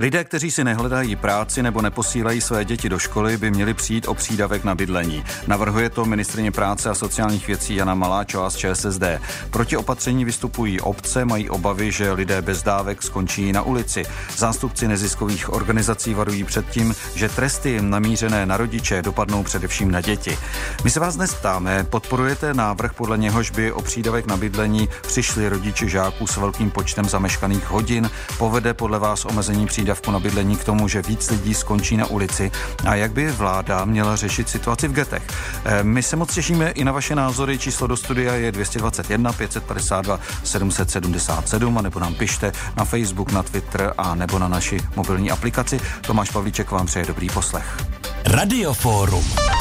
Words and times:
Lidé, 0.00 0.24
kteří 0.24 0.50
si 0.50 0.64
nehledají 0.64 1.16
práci 1.16 1.62
nebo 1.62 1.82
neposílají 1.82 2.40
své 2.40 2.64
děti 2.64 2.88
do 2.88 2.98
školy, 2.98 3.36
by 3.36 3.50
měli 3.50 3.74
přijít 3.74 4.08
o 4.08 4.14
přídavek 4.14 4.64
na 4.64 4.74
bydlení. 4.74 5.24
Navrhuje 5.46 5.90
to 5.90 6.04
ministrině 6.04 6.50
práce 6.50 6.90
a 6.90 6.94
sociálních 6.94 7.46
věcí 7.46 7.74
Jana 7.74 7.94
Maláčová 7.94 8.50
z 8.50 8.56
ČSSD. 8.56 9.02
Proti 9.50 9.76
opatření 9.76 10.24
vystupují 10.24 10.80
obce, 10.80 11.24
mají 11.24 11.50
obavy, 11.50 11.92
že 11.92 12.12
lidé 12.12 12.42
bez 12.42 12.62
dávek 12.62 13.02
skončí 13.02 13.52
na 13.52 13.62
ulici. 13.62 14.02
Zástupci 14.36 14.88
neziskových 14.88 15.52
organizací 15.52 16.14
varují 16.14 16.44
před 16.44 16.68
tím, 16.68 16.94
že 17.14 17.28
tresty 17.28 17.82
namířené 17.82 18.46
na 18.46 18.56
rodiče 18.56 19.02
dopadnou 19.02 19.42
především 19.42 19.90
na 19.90 20.00
děti. 20.00 20.38
My 20.84 20.90
se 20.90 21.00
vás 21.00 21.16
dnes 21.16 21.34
ptáme, 21.34 21.84
podporujete 21.84 22.54
návrh, 22.54 22.92
podle 22.92 23.18
něhož 23.18 23.50
by 23.50 23.72
o 23.72 23.82
přídavek 23.82 24.26
na 24.26 24.36
bydlení 24.36 24.88
přišli 25.02 25.48
rodiče 25.48 25.88
žáků 25.88 26.26
s 26.26 26.36
velkým 26.36 26.70
počtem 26.70 27.04
zameškaných 27.04 27.70
hodin? 27.70 28.10
Povede 28.38 28.74
podle 28.74 28.98
vás 28.98 29.24
omezení 29.24 29.66
přídavku 29.90 30.10
na 30.10 30.20
bydlení 30.20 30.56
k 30.56 30.64
tomu, 30.64 30.88
že 30.88 31.02
víc 31.02 31.30
lidí 31.30 31.54
skončí 31.54 31.96
na 31.96 32.06
ulici? 32.06 32.50
A 32.84 32.94
jak 32.94 33.12
by 33.12 33.30
vláda 33.30 33.84
měla 33.84 34.16
řešit 34.16 34.48
situaci 34.48 34.88
v 34.88 34.92
getech? 34.92 35.22
Eh, 35.64 35.84
my 35.84 36.02
se 36.02 36.16
moc 36.16 36.34
těšíme 36.34 36.70
i 36.70 36.84
na 36.84 36.92
vaše 36.92 37.14
názory. 37.14 37.58
Číslo 37.58 37.86
do 37.86 37.96
studia 37.96 38.34
je 38.34 38.52
221 38.52 39.32
552 39.32 40.20
777 40.44 41.78
a 41.78 41.82
nebo 41.82 42.00
nám 42.00 42.14
pište 42.14 42.52
na 42.76 42.84
Facebook, 42.84 43.32
na 43.32 43.42
Twitter 43.42 43.94
a 43.98 44.14
nebo 44.14 44.38
na 44.38 44.48
naši 44.48 44.80
mobilní 44.96 45.30
aplikaci. 45.30 45.80
Tomáš 46.06 46.30
Pavlíček 46.30 46.70
vám 46.70 46.86
přeje 46.86 47.06
dobrý 47.06 47.28
poslech. 47.28 47.76
Radioforum. 48.24 49.59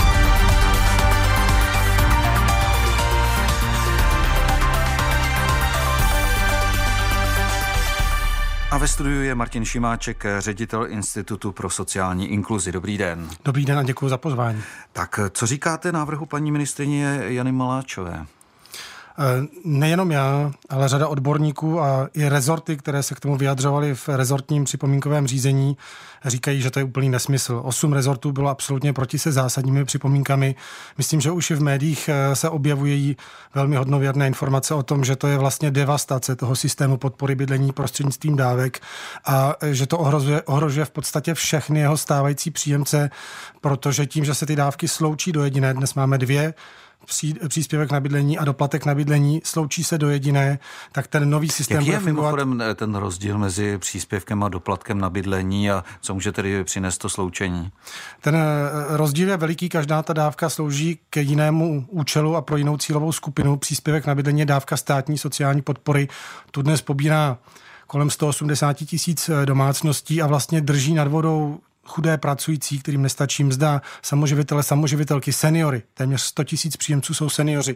A 8.71 8.77
ve 8.77 8.87
studiu 8.87 9.21
je 9.21 9.35
Martin 9.35 9.65
Šimáček, 9.65 10.25
ředitel 10.39 10.87
Institutu 10.89 11.51
pro 11.51 11.69
sociální 11.69 12.27
inkluzi. 12.27 12.71
Dobrý 12.71 12.97
den. 12.97 13.29
Dobrý 13.45 13.65
den 13.65 13.79
a 13.79 13.83
děkuji 13.83 14.09
za 14.09 14.17
pozvání. 14.17 14.61
Tak 14.93 15.19
co 15.31 15.45
říkáte 15.45 15.91
návrhu 15.91 16.25
paní 16.25 16.51
ministrině 16.51 17.21
Jany 17.25 17.51
Maláčové? 17.51 18.25
Eh, 19.21 19.47
nejenom 19.63 20.11
já, 20.11 20.51
ale 20.69 20.87
řada 20.87 21.07
odborníků 21.07 21.81
a 21.81 22.09
i 22.13 22.29
rezorty, 22.29 22.77
které 22.77 23.03
se 23.03 23.15
k 23.15 23.19
tomu 23.19 23.37
vyjadřovaly 23.37 23.95
v 23.95 24.09
rezortním 24.09 24.63
připomínkovém 24.63 25.27
řízení, 25.27 25.77
říkají, 26.25 26.61
že 26.61 26.71
to 26.71 26.79
je 26.79 26.83
úplný 26.83 27.09
nesmysl. 27.09 27.61
Osm 27.63 27.93
rezortů 27.93 28.31
bylo 28.31 28.49
absolutně 28.49 28.93
proti 28.93 29.19
se 29.19 29.31
zásadními 29.31 29.85
připomínkami. 29.85 30.55
Myslím, 30.97 31.21
že 31.21 31.31
už 31.31 31.51
i 31.51 31.55
v 31.55 31.61
médiích 31.61 32.09
eh, 32.09 32.35
se 32.35 32.49
objevují 32.49 33.17
velmi 33.55 33.75
hodnověrné 33.75 34.27
informace 34.27 34.73
o 34.73 34.83
tom, 34.83 35.03
že 35.03 35.15
to 35.15 35.27
je 35.27 35.37
vlastně 35.37 35.71
devastace 35.71 36.35
toho 36.35 36.55
systému 36.55 36.97
podpory 36.97 37.35
bydlení 37.35 37.71
prostřednictvím 37.71 38.35
dávek 38.35 38.79
a 39.25 39.55
eh, 39.61 39.73
že 39.73 39.85
to 39.85 39.97
ohrožuje, 39.97 40.41
ohrožuje 40.41 40.85
v 40.85 40.91
podstatě 40.91 41.33
všechny 41.33 41.79
jeho 41.79 41.97
stávající 41.97 42.51
příjemce, 42.51 43.09
protože 43.61 44.05
tím, 44.05 44.25
že 44.25 44.33
se 44.33 44.45
ty 44.45 44.55
dávky 44.55 44.87
sloučí 44.87 45.31
do 45.31 45.43
jediné, 45.43 45.73
dnes 45.73 45.93
máme 45.93 46.17
dvě, 46.17 46.53
příspěvek 47.47 47.91
na 47.91 47.99
bydlení 47.99 48.37
a 48.37 48.45
doplatek 48.45 48.85
na 48.85 48.95
bydlení 48.95 49.41
sloučí 49.43 49.83
se 49.83 49.97
do 49.97 50.09
jediné, 50.09 50.59
tak 50.91 51.07
ten 51.07 51.29
nový 51.29 51.49
systém 51.49 51.77
Jaký 51.77 51.89
je 51.89 51.99
mimochodem 51.99 52.61
eh, 52.61 52.75
ten 52.75 52.95
rozdíl 52.95 53.37
mezi 53.37 53.77
příspěvkem 53.77 54.43
a 54.43 54.49
doplatkem 54.49 54.99
na 54.99 55.09
bydlení 55.09 55.71
a 55.71 55.83
co 56.01 56.13
může 56.13 56.31
tedy 56.31 56.63
přinést 56.63 56.97
to 56.97 57.09
sloučení? 57.09 57.71
Ten 58.21 58.35
eh, 58.35 58.97
rozdíl 58.97 59.29
je 59.29 59.37
veliký, 59.37 59.69
každá 59.69 60.03
ta 60.03 60.13
dávka 60.13 60.49
slouží 60.49 60.99
k 61.09 61.17
jinému 61.17 61.85
účelu 61.89 62.35
a 62.35 62.41
pro 62.41 62.57
jinou 62.57 62.77
cílovou 62.77 63.11
skupinu. 63.11 63.57
Příspěvek 63.57 64.05
na 64.05 64.15
bydlení 64.15 64.39
je 64.39 64.45
dávka 64.45 64.77
státní 64.77 65.17
sociální 65.17 65.61
podpory. 65.61 66.07
Tu 66.51 66.61
dnes 66.61 66.81
pobírá 66.81 67.37
kolem 67.87 68.09
180 68.09 68.73
tisíc 68.73 69.29
eh, 69.29 69.45
domácností 69.45 70.21
a 70.21 70.27
vlastně 70.27 70.61
drží 70.61 70.93
nad 70.93 71.07
vodou 71.07 71.59
chudé 71.85 72.17
pracující, 72.17 72.79
kterým 72.79 73.01
nestačí 73.01 73.43
mzda, 73.43 73.81
samoživitele, 74.01 74.63
samoživitelky, 74.63 75.33
seniory. 75.33 75.83
Téměř 75.93 76.21
100 76.21 76.43
tisíc 76.43 76.77
příjemců 76.77 77.13
jsou 77.13 77.29
seniori 77.29 77.75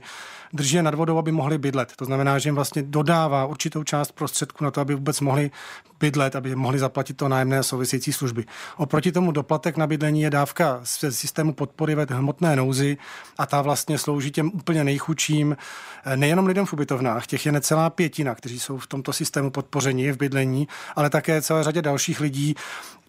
drží 0.53 0.81
nad 0.81 0.95
vodou, 0.95 1.17
aby 1.17 1.31
mohli 1.31 1.57
bydlet. 1.57 1.93
To 1.95 2.05
znamená, 2.05 2.39
že 2.39 2.47
jim 2.47 2.55
vlastně 2.55 2.83
dodává 2.83 3.45
určitou 3.45 3.83
část 3.83 4.11
prostředků 4.11 4.63
na 4.63 4.71
to, 4.71 4.81
aby 4.81 4.95
vůbec 4.95 5.19
mohli 5.19 5.51
bydlet, 5.99 6.35
aby 6.35 6.55
mohli 6.55 6.79
zaplatit 6.79 7.17
to 7.17 7.27
nájemné 7.27 7.63
související 7.63 8.13
služby. 8.13 8.45
Oproti 8.77 9.11
tomu 9.11 9.31
doplatek 9.31 9.77
na 9.77 9.87
bydlení 9.87 10.21
je 10.21 10.29
dávka 10.29 10.79
z 10.83 11.11
systému 11.11 11.53
podpory 11.53 11.95
ve 11.95 12.05
hmotné 12.09 12.55
nouzi 12.55 12.97
a 13.37 13.45
ta 13.45 13.61
vlastně 13.61 13.97
slouží 13.97 14.31
těm 14.31 14.51
úplně 14.53 14.83
nejchudším, 14.83 15.57
eh, 16.05 16.17
nejenom 16.17 16.45
lidem 16.45 16.65
v 16.65 16.73
ubytovnách, 16.73 17.27
těch 17.27 17.45
je 17.45 17.51
necelá 17.51 17.89
pětina, 17.89 18.35
kteří 18.35 18.59
jsou 18.59 18.77
v 18.77 18.87
tomto 18.87 19.13
systému 19.13 19.49
podpoření 19.51 20.11
v 20.11 20.17
bydlení, 20.17 20.67
ale 20.95 21.09
také 21.09 21.41
celé 21.41 21.63
řadě 21.63 21.81
dalších 21.81 22.19
lidí, 22.19 22.55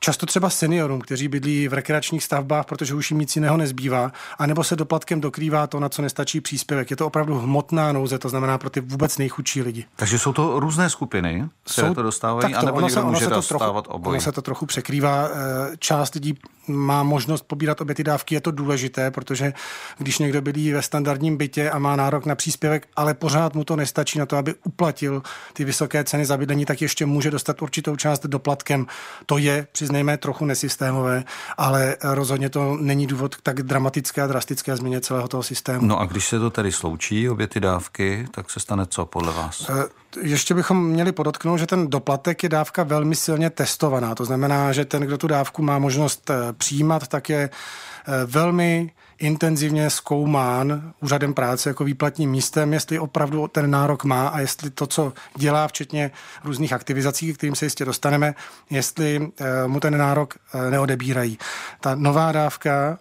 často 0.01 0.27
třeba 0.27 0.51
seniorům, 0.51 1.01
kteří 1.01 1.29
bydlí 1.29 1.69
v 1.69 1.73
rekreačních 1.73 2.25
stavbách, 2.25 2.67
protože 2.67 2.95
už 2.95 3.11
jim 3.11 3.21
nic 3.21 3.37
jiného 3.37 3.57
nezbývá, 3.57 4.13
anebo 4.39 4.65
se 4.65 4.77
doplatkem 4.77 5.21
dokrývá 5.21 5.67
to, 5.67 5.81
na 5.81 5.89
co 5.89 6.03
nestačí 6.03 6.41
příspěvek. 6.41 6.91
Je 6.91 6.97
to 6.97 7.07
opravdu 7.07 7.34
opravdu 7.35 7.47
hmotná 7.47 7.93
nouze, 7.93 8.19
to 8.19 8.29
znamená 8.29 8.59
pro 8.59 8.71
ty 8.71 8.81
vůbec 8.81 9.19
nejchudší 9.19 9.63
lidi. 9.63 9.85
Takže 9.97 10.19
jsou 10.19 10.33
to 10.33 10.61
různé 10.61 10.91
skupiny, 10.91 11.49
které 11.65 11.89
jsou, 11.89 11.95
to 11.95 12.03
dostávají, 12.03 12.53
takto, 12.53 12.59
anebo 12.59 12.79
ono 12.79 12.89
se, 12.89 13.01
ono 13.01 13.11
může 13.11 13.25
se 13.25 13.31
to 13.31 13.35
dostávat 13.35 13.85
trochu, 13.85 14.09
Ono 14.09 14.21
se 14.21 14.33
to 14.33 14.43
trochu 14.43 14.67
překrývá. 14.67 15.29
Eh, 15.29 15.77
část 15.79 16.15
lidí 16.15 16.39
má 16.69 17.03
možnost 17.03 17.45
pobírat 17.47 17.81
obě 17.81 17.95
ty 17.95 18.05
dávky, 18.05 18.35
je 18.35 18.41
to 18.41 18.51
důležité, 18.51 19.11
protože 19.11 19.53
když 19.99 20.19
někdo 20.19 20.43
bydlí 20.43 20.73
ve 20.73 20.83
standardním 20.83 21.37
bytě 21.37 21.71
a 21.71 21.79
má 21.79 21.97
nárok 21.97 22.27
na 22.27 22.35
příspěvek, 22.35 22.89
ale 22.97 23.15
pořád 23.15 23.55
mu 23.55 23.65
to 23.65 23.77
nestačí 23.77 24.19
na 24.19 24.27
to, 24.27 24.37
aby 24.37 24.55
uplatil 24.65 25.23
ty 25.53 25.65
vysoké 25.65 26.05
ceny 26.05 26.27
za 26.27 26.37
bydlení, 26.37 26.65
tak 26.65 26.83
ještě 26.83 27.07
může 27.07 27.31
dostat 27.31 27.63
určitou 27.63 27.97
část 27.97 28.27
doplatkem. 28.27 28.87
To 29.27 29.39
je, 29.39 29.67
přiznejme, 29.73 30.17
trochu 30.17 30.45
nesystémové, 30.45 31.25
ale 31.57 31.97
rozhodně 32.03 32.49
to 32.49 32.77
není 32.81 33.07
důvod 33.07 33.37
k 33.37 33.43
tak 33.43 33.63
dramatické 33.63 34.23
a 34.23 34.27
drastické 34.27 34.77
změně 34.77 35.01
celého 35.01 35.29
toho 35.29 35.43
systému. 35.43 35.87
No 35.87 36.01
a 36.01 36.05
když 36.05 36.29
se 36.29 36.39
to 36.39 36.51
tedy 36.51 36.73
sloučí, 36.73 37.24
obě 37.29 37.47
ty 37.47 37.61
dávky, 37.61 38.27
tak 38.31 38.51
se 38.51 38.61
stane 38.61 38.87
co 38.87 39.07
podle 39.07 39.33
vás? 39.33 39.71
Eh, 39.71 39.85
ještě 40.23 40.55
bychom 40.55 40.87
měli 40.89 41.13
podotknout, 41.13 41.57
že 41.57 41.67
ten 41.67 41.91
doplatek 41.91 42.43
je 42.43 42.49
dávka 42.49 42.83
velmi 42.83 43.17
silně 43.17 43.51
testovaná. 43.51 44.15
To 44.15 44.25
znamená, 44.25 44.73
že 44.73 44.85
ten, 44.85 45.03
kdo 45.03 45.19
tu 45.19 45.27
dávku 45.27 45.63
má 45.63 45.79
možnost 45.79 46.31
eh, 46.31 46.53
přijímat, 46.53 47.09
tak 47.09 47.29
je 47.29 47.51
eh, 47.51 48.13
velmi 48.27 48.93
intenzivně 49.19 49.91
zkoumán 49.91 50.93
úřadem 51.01 51.35
práce 51.35 51.71
jako 51.71 51.85
výplatním 51.85 52.31
místem, 52.31 52.73
jestli 52.73 52.99
opravdu 52.99 53.49
ten 53.49 53.71
nárok 53.71 54.05
má 54.05 54.29
a 54.29 54.41
jestli 54.41 54.71
to, 54.71 54.87
co 54.87 55.13
dělá, 55.37 55.69
včetně 55.69 56.11
různých 56.45 56.73
aktivizací, 56.73 57.35
kterým 57.35 57.55
se 57.55 57.67
jistě 57.67 57.85
dostaneme, 57.85 58.35
jestli 58.71 59.31
mu 59.67 59.81
ten 59.81 59.99
nárok 59.99 60.35
neodebírají. 60.71 61.39
Ta 61.81 61.95
nová 61.95 62.33
dávka 62.33 62.99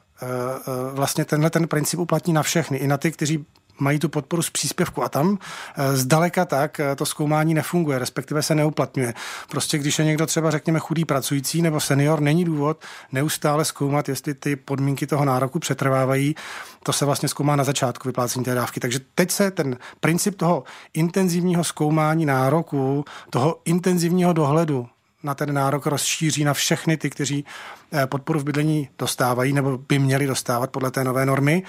vlastně 0.93 1.25
tenhle 1.25 1.49
ten 1.49 1.67
princip 1.67 1.99
uplatní 1.99 2.33
na 2.33 2.43
všechny, 2.43 2.77
i 2.77 2.87
na 2.87 2.97
ty, 2.97 3.11
kteří 3.11 3.45
mají 3.79 3.99
tu 3.99 4.09
podporu 4.09 4.41
z 4.41 4.49
příspěvku 4.49 5.03
a 5.03 5.09
tam 5.09 5.37
eh, 5.77 5.97
zdaleka 5.97 6.45
tak 6.45 6.79
eh, 6.79 6.95
to 6.95 7.05
zkoumání 7.05 7.53
nefunguje, 7.53 7.99
respektive 7.99 8.43
se 8.43 8.55
neuplatňuje. 8.55 9.13
Prostě 9.49 9.77
když 9.77 9.99
je 9.99 10.05
někdo 10.05 10.25
třeba 10.25 10.51
řekněme 10.51 10.79
chudý 10.79 11.05
pracující 11.05 11.61
nebo 11.61 11.79
senior, 11.79 12.19
není 12.19 12.45
důvod 12.45 12.83
neustále 13.11 13.65
zkoumat, 13.65 14.09
jestli 14.09 14.33
ty 14.33 14.55
podmínky 14.55 15.07
toho 15.07 15.25
nároku 15.25 15.59
přetrvávají. 15.59 16.35
To 16.83 16.93
se 16.93 17.05
vlastně 17.05 17.29
zkoumá 17.29 17.55
na 17.55 17.63
začátku 17.63 18.09
vyplácení 18.09 18.45
té 18.45 18.55
dávky. 18.55 18.79
Takže 18.79 18.99
teď 19.15 19.31
se 19.31 19.51
ten 19.51 19.77
princip 19.99 20.37
toho 20.37 20.63
intenzivního 20.93 21.63
zkoumání 21.63 22.25
nároku, 22.25 23.05
toho 23.29 23.61
intenzivního 23.65 24.33
dohledu 24.33 24.87
na 25.23 25.35
ten 25.35 25.53
nárok 25.53 25.85
rozšíří 25.85 26.43
na 26.43 26.53
všechny 26.53 26.97
ty, 26.97 27.09
kteří 27.09 27.45
eh, 27.93 28.07
podporu 28.07 28.39
v 28.39 28.43
bydlení 28.43 28.89
dostávají 28.99 29.53
nebo 29.53 29.77
by 29.77 29.99
měli 29.99 30.27
dostávat 30.27 30.69
podle 30.69 30.91
té 30.91 31.03
nové 31.03 31.25
normy. 31.25 31.63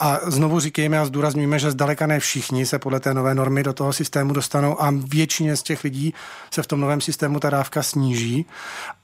A 0.00 0.18
znovu 0.26 0.60
říkejme 0.60 0.98
a 0.98 1.04
zdůrazňujeme, 1.04 1.58
že 1.58 1.70
zdaleka 1.70 2.06
ne 2.06 2.20
všichni 2.20 2.66
se 2.66 2.78
podle 2.78 3.00
té 3.00 3.14
nové 3.14 3.34
normy 3.34 3.62
do 3.62 3.72
toho 3.72 3.92
systému 3.92 4.32
dostanou 4.32 4.82
a 4.82 4.90
většině 4.90 5.56
z 5.56 5.62
těch 5.62 5.84
lidí 5.84 6.14
se 6.50 6.62
v 6.62 6.66
tom 6.66 6.80
novém 6.80 7.00
systému 7.00 7.40
ta 7.40 7.50
dávka 7.50 7.82
sníží. 7.82 8.46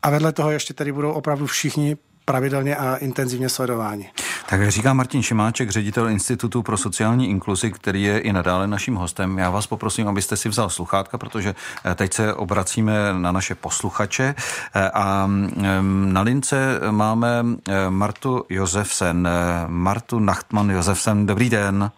A 0.03 0.11
vedle 0.11 0.33
toho 0.33 0.51
ještě 0.51 0.75
tady 0.75 0.93
budou 0.93 1.13
opravdu 1.13 1.47
všichni 1.47 1.97
pravidelně 2.25 2.77
a 2.77 2.97
intenzivně 2.97 3.49
sledováni. 3.49 4.11
Tak 4.47 4.71
říká 4.71 4.93
Martin 4.93 5.23
Šimáček, 5.23 5.71
ředitel 5.71 6.09
Institutu 6.09 6.63
pro 6.63 6.77
sociální 6.77 7.31
inkluzi, 7.31 7.71
který 7.73 8.03
je 8.03 8.19
i 8.19 8.33
nadále 8.33 8.67
naším 8.67 8.95
hostem. 8.95 9.39
Já 9.39 9.51
vás 9.51 9.67
poprosím, 9.67 10.09
abyste 10.09 10.37
si 10.37 10.49
vzal 10.49 10.71
sluchátka, 10.71 11.19
protože 11.19 11.55
eh, 11.85 11.95
teď 11.95 12.13
se 12.13 12.35
obracíme 12.35 12.93
na 13.13 13.33
naše 13.33 13.55
posluchače 13.55 14.35
eh, 14.75 14.91
a 14.91 15.27
mm, 15.27 16.13
na 16.13 16.21
lince 16.21 16.81
máme 16.91 17.45
eh, 17.69 17.91
Martu 17.91 18.45
Josefsen. 18.49 19.29
Martu 19.67 20.19
Nachtman 20.19 20.71
Josefsen, 20.71 21.27
dobrý 21.27 21.51
den. 21.51 21.91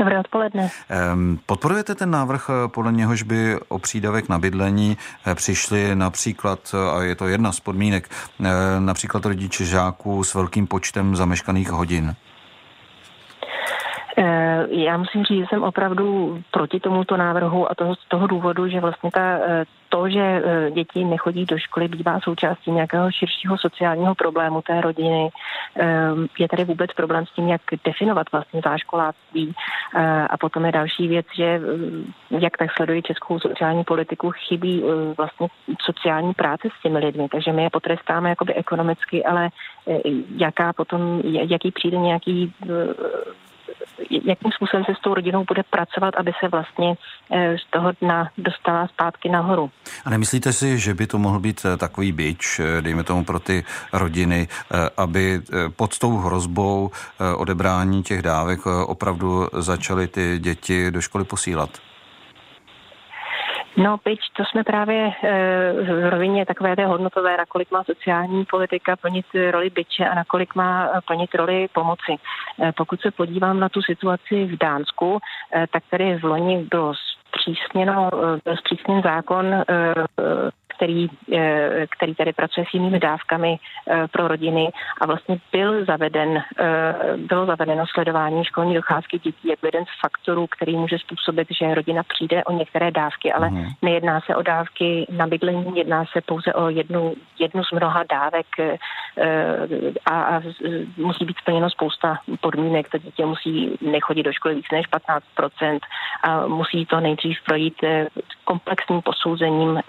Dobré 0.00 0.16
odpoledne. 0.16 0.70
Podporujete 1.46 1.94
ten 1.94 2.10
návrh, 2.10 2.50
eh, 2.50 2.68
podle 2.68 2.92
něhož 2.92 3.22
by 3.22 3.60
o 3.68 3.78
přídavek 3.78 4.28
na 4.28 4.38
bydlení 4.38 4.96
eh, 5.26 5.34
přišli 5.34 5.96
například, 5.96 6.74
eh, 6.74 6.90
a 6.90 7.02
je 7.02 7.14
to 7.14 7.28
jedna 7.28 7.52
z 7.52 7.60
podmínek, 7.60 8.10
například 8.78 9.26
rodiče 9.26 9.64
žáků 9.64 10.24
s 10.24 10.34
velkým 10.34 10.66
počtem 10.66 11.16
zameškaných 11.16 11.70
hodin? 11.70 12.16
Já 14.70 14.96
musím 14.96 15.24
říct, 15.24 15.38
že 15.38 15.46
jsem 15.48 15.62
opravdu 15.62 16.38
proti 16.50 16.80
tomuto 16.80 17.16
návrhu 17.16 17.70
a 17.70 17.74
toho, 17.74 17.94
z 17.94 18.08
toho 18.08 18.26
důvodu, 18.26 18.68
že 18.68 18.80
vlastně 18.80 19.10
ta, 19.10 19.38
eh, 19.46 19.64
to, 19.88 20.08
že 20.08 20.20
eh, 20.20 20.70
děti 20.70 21.04
nechodí 21.04 21.44
do 21.44 21.58
školy, 21.58 21.88
bývá 21.88 22.20
součástí 22.20 22.70
nějakého 22.70 23.10
širšího 23.10 23.58
sociálního 23.58 24.14
problému 24.14 24.62
té 24.62 24.80
rodiny. 24.80 25.30
Je 26.38 26.48
tady 26.48 26.64
vůbec 26.64 26.92
problém 26.92 27.26
s 27.26 27.32
tím, 27.34 27.48
jak 27.48 27.60
definovat 27.84 28.26
vlastně 28.32 28.60
záškoláctví. 28.64 29.54
A 30.30 30.36
potom 30.40 30.64
je 30.64 30.72
další 30.72 31.08
věc, 31.08 31.26
že 31.36 31.60
jak 32.30 32.56
tak 32.56 32.70
sleduji 32.76 33.02
českou 33.02 33.40
sociální 33.40 33.84
politiku, 33.84 34.30
chybí 34.30 34.82
vlastně 35.16 35.48
sociální 35.80 36.34
práce 36.34 36.68
s 36.78 36.82
těmi 36.82 36.98
lidmi, 36.98 37.28
takže 37.28 37.52
my 37.52 37.62
je 37.62 37.70
potrestáme 37.70 38.28
jakoby 38.28 38.54
ekonomicky, 38.54 39.24
ale 39.24 39.48
jaká 40.36 40.72
potom, 40.72 41.20
jaký 41.24 41.70
přijde 41.70 41.98
nějaký 41.98 42.52
jakým 44.10 44.52
způsobem 44.52 44.84
se 44.84 44.92
s 44.94 45.00
tou 45.00 45.14
rodinou 45.14 45.44
bude 45.44 45.62
pracovat, 45.62 46.14
aby 46.16 46.32
se 46.40 46.48
vlastně 46.48 46.94
eh, 47.30 47.58
z 47.58 47.70
toho 47.70 47.92
dna 48.00 48.30
dostala 48.38 48.88
zpátky 48.88 49.28
nahoru. 49.28 49.70
A 50.04 50.10
nemyslíte 50.10 50.52
si, 50.52 50.78
že 50.78 50.94
by 50.94 51.06
to 51.06 51.18
mohl 51.18 51.40
být 51.40 51.60
eh, 51.64 51.76
takový 51.76 52.12
byč, 52.12 52.60
eh, 52.60 52.82
dejme 52.82 53.04
tomu 53.04 53.24
pro 53.24 53.40
ty 53.40 53.64
rodiny, 53.92 54.48
aby 54.96 55.40
pod 55.76 55.98
tou 55.98 56.16
hrozbou 56.16 56.90
odebrání 57.36 58.02
těch 58.02 58.22
dávek 58.22 58.66
opravdu 58.66 59.48
začaly 59.52 60.06
ty 60.06 60.38
děti 60.38 60.90
do 60.90 61.00
školy 61.00 61.24
posílat? 61.24 61.89
No, 63.76 63.98
pič, 63.98 64.20
to 64.36 64.44
jsme 64.44 64.64
právě 64.64 65.12
e, 65.22 65.72
v 65.72 66.10
rovině 66.10 66.46
takové 66.46 66.76
té 66.76 66.86
hodnotové, 66.86 67.36
nakolik 67.36 67.70
má 67.70 67.84
sociální 67.84 68.44
politika 68.44 68.96
plnit 68.96 69.26
roli 69.50 69.70
byče 69.70 70.08
a 70.08 70.14
nakolik 70.14 70.54
má 70.54 70.90
plnit 71.06 71.34
roli 71.34 71.68
pomoci. 71.72 72.12
E, 72.62 72.72
pokud 72.72 73.00
se 73.00 73.10
podívám 73.10 73.60
na 73.60 73.68
tu 73.68 73.82
situaci 73.82 74.44
v 74.44 74.58
Dánsku, 74.58 75.18
tak 75.72 75.82
tady 75.90 76.18
v 76.18 76.24
loni 76.24 76.66
bylo 76.70 76.94
zpřísněno, 77.28 78.10
byl 78.44 78.56
zpřísněn 78.56 79.02
zákon 79.02 79.64
který, 80.80 81.08
eh, 81.32 81.86
který 81.90 82.14
tady 82.14 82.32
pracuje 82.32 82.66
s 82.70 82.74
jinými 82.74 83.00
dávkami 83.00 83.56
eh, 83.56 84.08
pro 84.08 84.28
rodiny 84.28 84.68
a 85.00 85.06
vlastně 85.06 85.38
byl 85.52 85.84
zaveden, 85.84 86.36
eh, 86.36 86.94
bylo 87.16 87.46
zavedeno 87.46 87.84
sledování 87.86 88.44
školní 88.44 88.74
docházky 88.74 89.18
dětí 89.18 89.48
jako 89.48 89.66
jeden 89.66 89.84
z 89.84 90.00
faktorů, 90.00 90.46
který 90.46 90.76
může 90.76 90.98
způsobit, 90.98 91.48
že 91.60 91.74
rodina 91.74 92.02
přijde 92.02 92.44
o 92.44 92.52
některé 92.52 92.90
dávky, 92.90 93.32
ale 93.32 93.50
mm. 93.50 93.66
nejedná 93.82 94.20
se 94.20 94.36
o 94.36 94.42
dávky 94.42 95.06
na 95.10 95.26
bydlení, 95.26 95.76
jedná 95.76 96.04
se 96.12 96.20
pouze 96.20 96.52
o 96.52 96.68
jednu, 96.68 97.14
jednu 97.38 97.64
z 97.64 97.72
mnoha 97.72 98.04
dávek 98.10 98.46
a, 100.06 100.22
a 100.22 100.42
musí 100.96 101.24
být 101.24 101.36
splněno 101.38 101.70
spousta 101.70 102.18
podmínek. 102.40 102.88
To 102.88 102.98
dítě 102.98 103.26
musí 103.26 103.78
nechodit 103.80 104.26
do 104.26 104.32
školy 104.32 104.54
víc 104.54 104.66
než 104.72 104.86
15% 104.88 105.78
a 106.22 106.46
musí 106.46 106.86
to 106.86 107.00
nejdřív 107.00 107.38
projít 107.46 107.74
komplexním 108.44 109.02
posouzením 109.02 109.80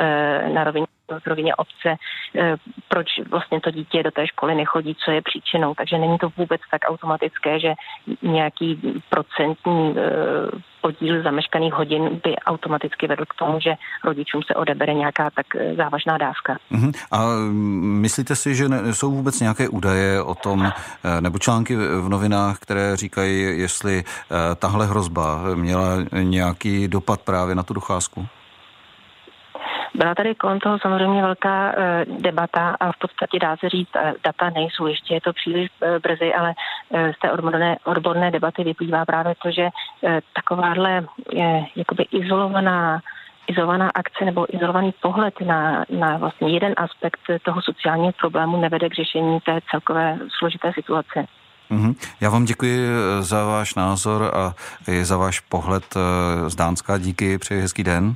na 0.54 0.64
rovině 0.64 0.81
rovině 1.26 1.56
obce, 1.56 1.90
eh, 2.40 2.56
proč 2.88 3.08
vlastně 3.30 3.62
to 3.62 3.72
dítě 3.72 4.04
do 4.04 4.12
té 4.12 4.28
školy 4.28 4.56
nechodí, 4.56 4.96
co 5.06 5.12
je 5.12 5.22
příčinou. 5.22 5.74
Takže 5.74 5.98
není 5.98 6.18
to 6.18 6.30
vůbec 6.38 6.62
tak 6.72 6.82
automatické, 6.86 7.60
že 7.60 7.74
nějaký 8.22 9.02
procentní 9.10 9.96
eh, 9.98 10.02
podíl 10.82 11.24
zameškaných 11.24 11.74
hodin 11.74 12.22
by 12.24 12.36
automaticky 12.36 13.08
vedl 13.08 13.26
k 13.26 13.34
tomu, 13.34 13.60
že 13.60 13.74
rodičům 14.04 14.42
se 14.48 14.56
odebere 14.56 14.94
nějaká 14.94 15.30
tak 15.30 15.46
eh, 15.56 15.76
závažná 15.76 16.18
dávka. 16.18 16.58
Uh-huh. 16.72 16.94
A 17.12 17.20
myslíte 17.82 18.36
si, 18.36 18.56
že 18.56 18.66
jsou 18.92 19.12
vůbec 19.12 19.40
nějaké 19.40 19.70
údaje 19.70 20.22
o 20.22 20.36
tom, 20.36 20.72
nebo 21.20 21.40
články 21.40 21.76
v 21.76 22.10
novinách, 22.10 22.60
které 22.60 22.98
říkají, 22.98 23.60
jestli 23.60 24.04
tahle 24.56 24.86
hrozba 24.86 25.42
měla 25.56 25.98
nějaký 26.22 26.88
dopad 26.88 27.22
právě 27.22 27.56
na 27.56 27.64
tu 27.64 27.74
docházku? 27.74 28.28
Byla 29.96 30.16
tady 30.16 30.36
kolem 30.36 30.60
toho 30.60 30.80
samozřejmě 30.80 31.22
velká 31.22 31.72
e, 31.72 32.06
debata 32.06 32.76
a 32.80 32.92
v 32.92 32.98
podstatě 33.00 33.40
dá 33.40 33.58
se 33.58 33.70
říct, 33.70 33.96
e, 33.96 34.14
data 34.24 34.50
nejsou, 34.50 34.88
ještě 34.88 35.14
je 35.14 35.22
to 35.22 35.34
příliš 35.34 35.70
e, 35.82 36.00
brzy, 36.00 36.34
ale 36.34 36.54
z 37.16 37.20
té 37.22 37.32
odborné, 37.32 37.78
odborné 37.84 38.32
debaty 38.32 38.64
vyplývá 38.64 39.06
právě 39.06 39.34
to, 39.44 39.52
že 39.52 39.70
takováhle 40.34 41.06
jakoby 41.76 42.04
izolovaná 42.12 43.02
izolovaná 43.48 43.90
akce 43.90 44.26
nebo 44.26 44.56
izolovaný 44.56 44.94
pohled 45.02 45.34
na, 45.46 45.86
na 45.90 46.18
vlastně 46.18 46.50
jeden 46.50 46.74
aspekt 46.78 47.20
toho 47.42 47.62
sociálního 47.62 48.12
problému 48.12 48.62
nevede 48.62 48.90
k 48.90 48.96
řešení 48.96 49.40
té 49.40 49.60
celkové 49.72 50.20
složité 50.38 50.72
situace. 50.74 51.26
Mhm. 51.70 51.94
Já 52.22 52.30
vám 52.30 52.46
děkuji 52.46 52.90
za 53.20 53.46
váš 53.46 53.76
názor 53.76 54.32
a 54.36 54.54
i 54.88 55.06
za 55.06 55.18
váš 55.18 55.40
pohled 55.40 55.84
z 56.48 56.56
Dánska. 56.56 56.98
Díky, 56.98 57.38
přeji 57.38 57.62
hezký 57.62 57.84
den. 57.84 58.16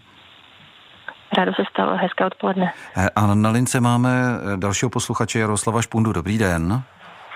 Rádo 1.37 1.53
se 1.53 1.63
stalo, 1.69 1.95
hezké 1.95 2.25
odpoledne. 2.25 2.71
Eh, 2.97 3.09
a 3.15 3.35
na 3.35 3.51
lince 3.51 3.81
máme 3.81 4.09
eh, 4.09 4.57
dalšího 4.57 4.89
posluchače 4.89 5.39
Jaroslava 5.39 5.81
Špundu. 5.81 6.13
Dobrý 6.13 6.37
den. 6.37 6.81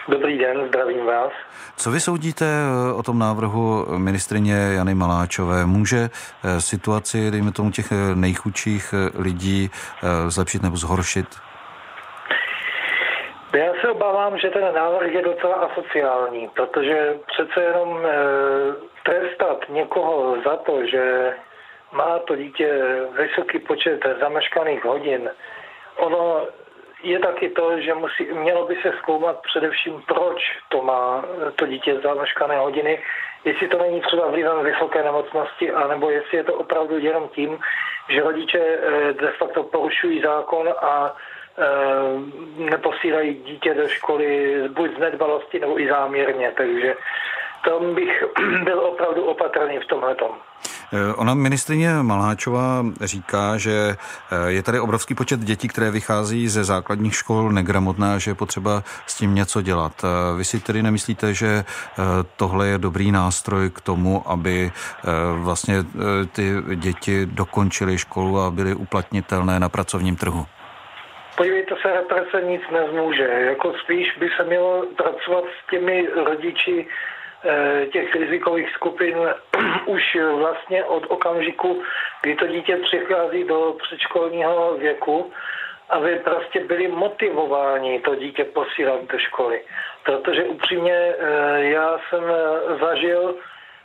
Dobrý 0.07 0.37
den, 0.37 0.67
zdravím 0.67 1.05
vás. 1.05 1.31
Co 1.75 1.91
vy 1.91 1.99
soudíte 1.99 2.45
eh, 2.45 2.93
o 2.93 3.03
tom 3.03 3.19
návrhu 3.19 3.85
ministrině 3.97 4.53
Jany 4.53 4.95
Maláčové? 4.95 5.65
Může 5.65 6.09
situaci, 6.59 7.31
dejme 7.31 7.51
tomu, 7.51 7.71
těch 7.71 7.91
nejchudších 8.15 8.93
lidí 9.17 9.69
zlepšit 10.27 10.63
nebo 10.63 10.77
zhoršit? 10.77 11.27
Já 13.53 13.71
se 13.81 13.89
obávám, 13.89 14.37
že 14.37 14.49
ten 14.49 14.63
návrh 14.75 15.11
je 15.11 15.21
docela 15.21 15.55
asociální, 15.55 16.49
protože 16.55 17.13
přece 17.27 17.61
jenom 17.61 17.97
trestat 19.03 19.59
někoho 19.69 20.35
za 20.45 20.55
to, 20.55 20.85
že 20.85 21.33
má 21.91 22.19
to 22.19 22.35
dítě 22.35 22.69
vysoký 23.17 23.59
počet 23.59 24.05
zameškaných 24.19 24.83
hodin, 24.85 25.29
ono 25.95 26.47
je 27.03 27.19
taky 27.19 27.49
to, 27.49 27.81
že 27.81 27.93
musí, 27.93 28.23
mělo 28.33 28.67
by 28.67 28.75
se 28.75 28.93
zkoumat 28.97 29.41
především, 29.41 30.03
proč 30.07 30.41
to 30.69 30.81
má 30.81 31.25
to 31.55 31.65
dítě 31.65 31.99
zameškané 31.99 32.57
hodiny, 32.57 32.99
jestli 33.45 33.67
to 33.67 33.77
není 33.77 34.01
třeba 34.01 34.27
vlivem 34.27 34.63
vysoké 34.65 35.03
nemocnosti, 35.03 35.71
anebo 35.71 36.09
jestli 36.09 36.37
je 36.37 36.43
to 36.43 36.53
opravdu 36.53 36.99
jenom 36.99 37.29
tím, 37.29 37.59
že 38.09 38.21
rodiče 38.21 38.59
eh, 38.59 39.13
de 39.13 39.31
facto 39.31 39.63
porušují 39.63 40.21
zákon 40.21 40.73
a 40.81 41.15
eh, 41.57 41.63
neposílají 42.57 43.33
dítě 43.33 43.73
do 43.73 43.87
školy 43.87 44.55
buď 44.69 44.95
z 44.95 44.99
nedbalosti 44.99 45.59
nebo 45.59 45.79
i 45.79 45.87
záměrně. 45.87 46.51
Takže 46.57 46.95
tam 47.65 47.95
bych 47.95 48.23
byl 48.63 48.79
opravdu 48.79 49.25
opatrný 49.25 49.79
v 49.79 49.85
tomhle. 49.85 50.15
Eh, 50.21 50.68
ona 51.15 51.33
ministrině 51.33 51.89
Maláčová 52.01 52.85
říká, 53.01 53.57
že 53.57 53.71
eh, 53.71 54.51
je 54.51 54.63
tady 54.63 54.79
obrovský 54.79 55.15
počet 55.15 55.39
dětí, 55.39 55.67
které 55.67 55.91
vychází 55.91 56.47
ze 56.47 56.63
základních 56.63 57.15
škol 57.15 57.51
negramotná, 57.51 58.17
že 58.17 58.31
je 58.31 58.35
potřeba 58.35 58.83
s 59.07 59.17
tím 59.17 59.35
něco 59.35 59.61
dělat. 59.61 59.91
Eh, 60.03 60.37
vy 60.37 60.45
si 60.45 60.59
tedy 60.59 60.83
nemyslíte, 60.83 61.33
že 61.33 61.63
tohle 62.35 62.67
je 62.67 62.77
dobrý 62.77 63.11
nástroj 63.11 63.69
k 63.69 63.81
tomu, 63.81 64.23
aby 64.25 64.71
vlastně 65.33 65.75
ty 66.31 66.53
děti 66.75 67.25
dokončily 67.25 67.97
školu 67.97 68.39
a 68.39 68.51
byly 68.51 68.73
uplatnitelné 68.73 69.59
na 69.59 69.69
pracovním 69.69 70.15
trhu? 70.15 70.45
Podívejte 71.37 71.75
se, 71.81 71.93
represe 71.93 72.47
nic 72.47 72.61
nezmůže. 72.71 73.23
Jako 73.23 73.73
spíš 73.83 74.17
by 74.19 74.29
se 74.37 74.43
mělo 74.43 74.85
pracovat 74.97 75.43
s 75.43 75.69
těmi 75.71 76.07
rodiči, 76.25 76.87
Eh, 76.87 77.18
těch 77.91 78.15
rizikových 78.15 78.69
skupin 78.69 79.17
už 79.85 80.17
vlastně 80.35 80.83
od 80.83 81.03
okamžiku, 81.07 81.81
kdy 82.21 82.35
to 82.35 82.47
dítě 82.47 82.77
přichází 82.77 83.43
do 83.43 83.75
předškolního 83.83 84.77
věku, 84.77 85.31
aby 85.89 86.15
prostě 86.15 86.63
byli 86.63 86.87
motivováni 86.87 87.99
to 87.99 88.15
dítě 88.15 88.43
posílat 88.43 89.03
do 89.11 89.19
školy. 89.19 89.61
Protože 90.03 90.43
upřímně 90.43 90.93
eh, 90.93 91.15
já 91.63 91.99
jsem 92.09 92.23
zažil 92.79 93.35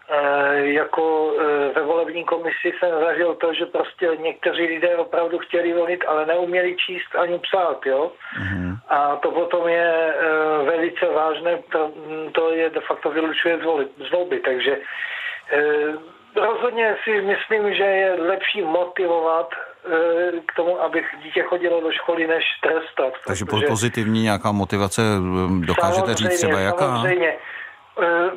Eh, 0.09 0.73
jako 0.73 1.35
eh, 1.41 1.73
ve 1.75 1.83
volební 1.83 2.25
komisi 2.25 2.73
jsem 2.79 2.91
zažil 3.01 3.35
to, 3.35 3.55
že 3.55 3.67
prostě 3.67 4.11
někteří 4.21 4.67
lidé 4.67 4.97
opravdu 4.97 5.39
chtěli 5.39 5.73
volit, 5.73 6.05
ale 6.09 6.27
neuměli 6.27 6.77
číst 6.77 7.17
ani 7.19 7.39
psát, 7.39 7.87
jo. 7.87 8.13
Mm-hmm. 8.41 8.64
A 8.89 9.17
to 9.17 9.31
potom 9.31 9.69
je 9.69 10.15
eh, 10.15 10.65
velice 10.65 11.07
vážné, 11.07 11.59
to, 11.73 11.93
to 12.33 12.51
je 12.51 12.71
de 12.71 12.81
facto 12.81 13.11
vylučuje 13.11 13.59
z 14.09 14.11
volby, 14.13 14.41
takže 14.41 14.77
rozhodně 16.37 16.97
si 17.05 17.21
myslím, 17.21 17.75
že 17.75 17.83
je 17.83 18.15
lepší 18.15 18.63
motivovat 18.63 19.49
k 20.47 20.57
tomu, 20.57 20.83
aby 20.83 21.05
dítě 21.23 21.43
chodilo 21.43 21.81
do 21.81 21.93
školy, 21.93 22.27
než 22.27 22.45
trestat. 22.63 23.13
Takže 23.27 23.45
protože... 23.45 23.67
pozitivní 23.67 24.23
nějaká 24.23 24.53
motivace 24.53 25.03
dokážete 25.61 26.15
říct 26.15 26.37
třeba 26.37 26.61
jaká? 26.61 26.87
Samozřejmě. 26.87 27.35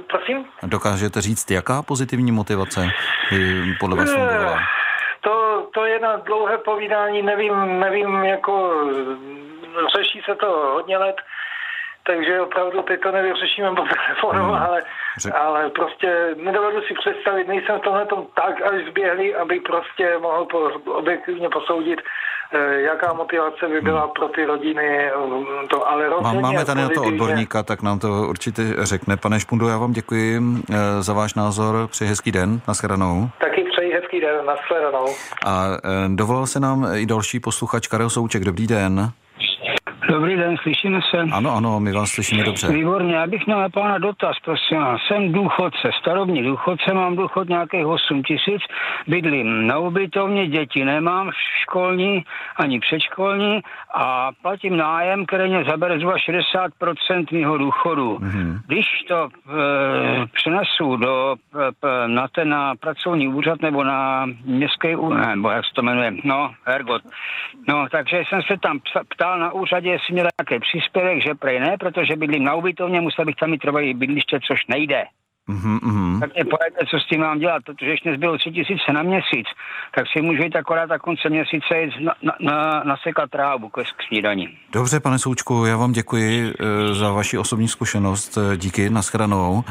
Prosím? 0.08 0.46
Dokážete 0.64 1.22
říct, 1.22 1.52
jaká 1.52 1.82
pozitivní 1.82 2.32
motivace 2.32 2.88
podle 3.80 3.98
vás 3.98 4.14
fungovala? 4.14 4.60
To, 5.22 5.68
to 5.74 5.86
je 5.86 6.00
na 6.00 6.16
dlouhé 6.16 6.58
povídání, 6.58 7.22
nevím, 7.22 7.80
nevím, 7.80 8.24
jako 8.24 8.82
řeší 9.98 10.22
se 10.26 10.36
to 10.36 10.48
hodně 10.48 10.98
let. 10.98 11.16
takže 12.08 12.42
opravdu 12.42 12.82
teď 12.82 13.02
to 13.02 13.12
nevyřešíme 13.12 13.70
po 13.70 13.84
telefonu, 13.96 14.44
hmm. 14.44 14.64
ale, 14.64 14.84
ale 15.34 15.70
prostě 15.70 16.36
nedovedu 16.36 16.82
si 16.82 16.94
představit, 16.94 17.48
nejsem 17.48 17.80
v 17.80 17.82
tomhle 17.82 18.06
tom 18.06 18.28
tak 18.36 18.62
až 18.62 18.86
zběhlý, 18.90 19.36
aby 19.36 19.60
prostě 19.60 20.18
mohl 20.22 20.46
po, 20.46 20.60
objektivně 20.94 21.50
posoudit, 21.50 22.00
eh, 22.52 22.82
jaká 22.82 23.14
motivace 23.14 23.68
by 23.68 23.82
byla 23.82 24.02
hmm. 24.02 24.12
pro 24.16 24.28
ty 24.28 24.46
rodiny. 24.46 25.12
Mm, 25.28 25.68
to, 25.68 25.90
ale 25.90 26.10
Máme 26.42 26.66
tady 26.66 26.82
na 26.82 26.90
to 26.90 27.04
odborníka, 27.04 27.64
tak 27.64 27.82
nám 27.82 28.00
to 28.00 28.08
určitě 28.30 28.62
řekne. 28.80 29.18
Pane 29.18 29.40
Špundu, 29.40 29.68
já 29.68 29.78
vám 29.78 29.92
děkuji 29.92 30.40
eh, 30.40 31.04
za 31.04 31.14
váš 31.14 31.34
názor. 31.34 31.88
Přeji 31.88 32.10
hezký 32.10 32.32
den. 32.32 32.62
Naschledanou. 32.68 33.30
Taky 33.40 33.64
přeji 33.64 33.94
hezký 33.94 34.22
den. 34.22 34.46
Naschledanou. 34.46 35.06
A 35.46 35.66
eh, 35.84 36.10
dovolal 36.16 36.46
se 36.46 36.60
nám 36.60 36.88
i 36.96 37.06
další 37.06 37.40
posluchač 37.40 37.88
Karel 37.88 38.10
Souček. 38.10 38.44
Dobrý 38.44 38.68
den. 38.68 39.12
Dobrý 40.18 40.38
den, 40.38 40.58
slyšíme 40.58 41.00
se? 41.10 41.18
Ano, 41.32 41.56
ano, 41.56 41.80
my 41.80 41.92
vás 41.92 42.12
slyšíme 42.12 42.44
dobře. 42.44 42.68
Výborně, 42.68 43.16
já 43.16 43.28
bych 43.28 43.46
měl 43.46 43.60
na 43.60 43.70
pána 43.70 43.98
dotaz, 43.98 44.36
prosím 44.46 44.78
vás. 44.78 45.02
Jsem 45.08 45.32
důchodce, 45.32 45.90
starobní 46.00 46.44
důchodce, 46.44 46.94
mám 46.94 47.16
důchod 47.16 47.50
nějakých 47.50 47.86
8 47.86 48.24
tisíc, 48.24 48.62
bydlím 49.08 49.68
na 49.68 49.78
ubytovně, 49.78 50.48
děti 50.48 50.86
nemám 50.86 51.32
školní 51.62 52.24
ani 52.56 52.80
předškolní 52.80 53.62
a 53.94 54.30
platím 54.42 54.78
nájem, 54.78 55.26
který 55.26 55.50
mě 55.50 55.64
zabere 55.64 55.98
zhruba 55.98 56.16
60% 56.16 57.26
mého 57.32 57.58
důchodu. 57.58 58.18
Mm-hmm. 58.18 58.60
Když 58.68 58.86
to 59.08 59.28
e, 59.28 60.26
přenesu 60.34 60.96
do, 60.96 61.36
e, 61.36 62.08
na 62.08 62.28
ten 62.28 62.50
na 62.50 62.76
pracovní 62.76 63.28
úřad 63.28 63.62
nebo 63.62 63.84
na 63.84 64.26
městský, 64.46 64.88
nebo 65.28 65.50
jak 65.50 65.66
se 65.66 65.72
to 65.76 65.82
jmenuje, 65.82 66.12
no, 66.24 66.52
ergot. 66.66 67.02
No, 67.68 67.88
takže 67.92 68.24
jsem 68.28 68.42
se 68.42 68.58
tam 68.62 68.80
ptal 69.10 69.40
na 69.40 69.54
úřadě, 69.54 69.98
jestli 70.08 70.14
měl 70.14 70.28
nějaký 70.40 70.66
příspěvek, 70.68 71.22
že 71.28 71.36
prej 71.36 71.60
ne, 71.60 71.78
protože 71.80 72.16
bydlím 72.16 72.44
na 72.44 72.56
ubytovně, 72.56 73.02
musel 73.02 73.26
bych 73.26 73.36
tam 73.36 73.50
mít 73.52 73.62
trvalý 73.62 73.94
bydliště, 73.94 74.40
což 74.48 74.60
nejde. 74.68 75.04
Mm-hmm. 75.50 76.20
Tak 76.20 76.34
mě 76.34 76.46
poradte, 76.46 76.86
co 76.90 77.00
s 77.00 77.08
tím 77.08 77.22
mám 77.22 77.40
dělat, 77.40 77.64
protože 77.66 77.92
ještě 77.92 78.10
nezbylo 78.10 78.38
tři 78.38 78.52
tisíce 78.52 78.94
na 78.94 79.04
měsíc, 79.04 79.48
tak 79.96 80.06
si 80.14 80.22
můžu 80.22 80.44
jít 80.44 80.56
akorát 80.56 80.90
na 80.90 81.00
konce 81.00 81.30
měsíce 81.30 81.82
jít 81.82 81.94
na, 82.00 82.14
na, 82.24 82.34
na, 82.40 82.84
nasekat 82.84 83.30
trávu 83.30 83.70
k 83.70 83.84
snídaní. 84.08 84.50
Dobře, 84.72 85.00
pane 85.00 85.20
Součku, 85.20 85.66
já 85.66 85.78
vám 85.78 85.92
děkuji 85.92 86.54
e, 86.60 86.94
za 86.94 87.12
vaši 87.12 87.38
osobní 87.38 87.68
zkušenost. 87.68 88.38
E, 88.38 88.58
díky, 88.58 88.90
nashledanou. 88.90 89.64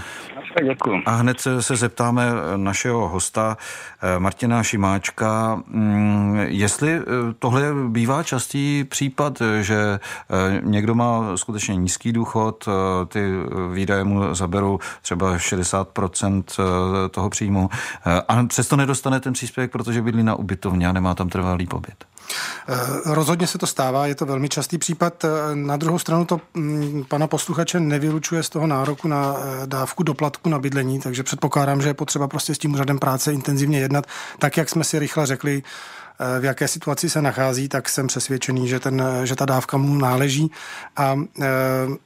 Děkuji. 0.64 1.02
A 1.06 1.10
hned 1.10 1.40
se, 1.40 1.62
se 1.62 1.76
zeptáme 1.76 2.26
našeho 2.56 3.08
hosta 3.08 3.56
Martina 4.18 4.62
Šimáčka, 4.62 5.62
mm, 5.66 6.38
jestli 6.48 7.00
tohle 7.38 7.62
bývá 7.88 8.22
častý 8.22 8.84
případ, 8.84 9.42
že 9.60 9.98
někdo 10.60 10.94
má 10.94 11.36
skutečně 11.36 11.76
nízký 11.76 12.12
důchod, 12.12 12.68
ty 13.08 13.20
výdaje 13.72 14.04
mu 14.04 14.34
zaberou 14.34 14.78
třeba 15.02 15.38
60 15.38 15.65
60% 15.66 16.44
eh, 16.58 17.08
toho 17.08 17.30
příjmu 17.30 17.68
eh, 18.06 18.22
a 18.28 18.44
přesto 18.44 18.76
nedostane 18.76 19.20
ten 19.20 19.32
příspěvek, 19.32 19.72
protože 19.72 20.02
bydlí 20.02 20.22
na 20.22 20.34
ubytovně 20.34 20.88
a 20.88 20.92
nemá 20.92 21.14
tam 21.14 21.28
trvalý 21.28 21.66
pobyt. 21.66 22.04
Eh, 22.68 22.74
rozhodně 23.04 23.46
se 23.46 23.58
to 23.58 23.66
stává, 23.66 24.06
je 24.06 24.14
to 24.14 24.26
velmi 24.26 24.48
častý 24.48 24.78
případ. 24.78 25.24
Na 25.54 25.76
druhou 25.76 25.98
stranu 25.98 26.24
to 26.24 26.40
mm, 26.54 27.04
pana 27.08 27.26
posluchače 27.26 27.80
nevylučuje 27.80 28.42
z 28.42 28.48
toho 28.48 28.66
nároku 28.66 29.08
na 29.08 29.36
dávku 29.66 30.02
doplatku 30.02 30.48
na 30.48 30.58
bydlení, 30.58 31.00
takže 31.00 31.22
předpokládám, 31.22 31.82
že 31.82 31.88
je 31.88 31.94
potřeba 31.94 32.28
prostě 32.28 32.54
s 32.54 32.58
tím 32.58 32.74
úřadem 32.74 32.98
práce 32.98 33.32
intenzivně 33.32 33.78
jednat, 33.78 34.06
tak 34.38 34.56
jak 34.56 34.68
jsme 34.68 34.84
si 34.84 34.98
rychle 34.98 35.26
řekli, 35.26 35.62
v 36.40 36.44
jaké 36.44 36.68
situaci 36.68 37.10
se 37.10 37.22
nachází, 37.22 37.68
tak 37.68 37.88
jsem 37.88 38.06
přesvědčený, 38.06 38.68
že, 38.68 38.80
ten, 38.80 39.02
že 39.24 39.36
ta 39.36 39.44
dávka 39.44 39.76
mu 39.76 39.98
náleží. 39.98 40.50
A 40.96 41.16
e, 41.40 41.48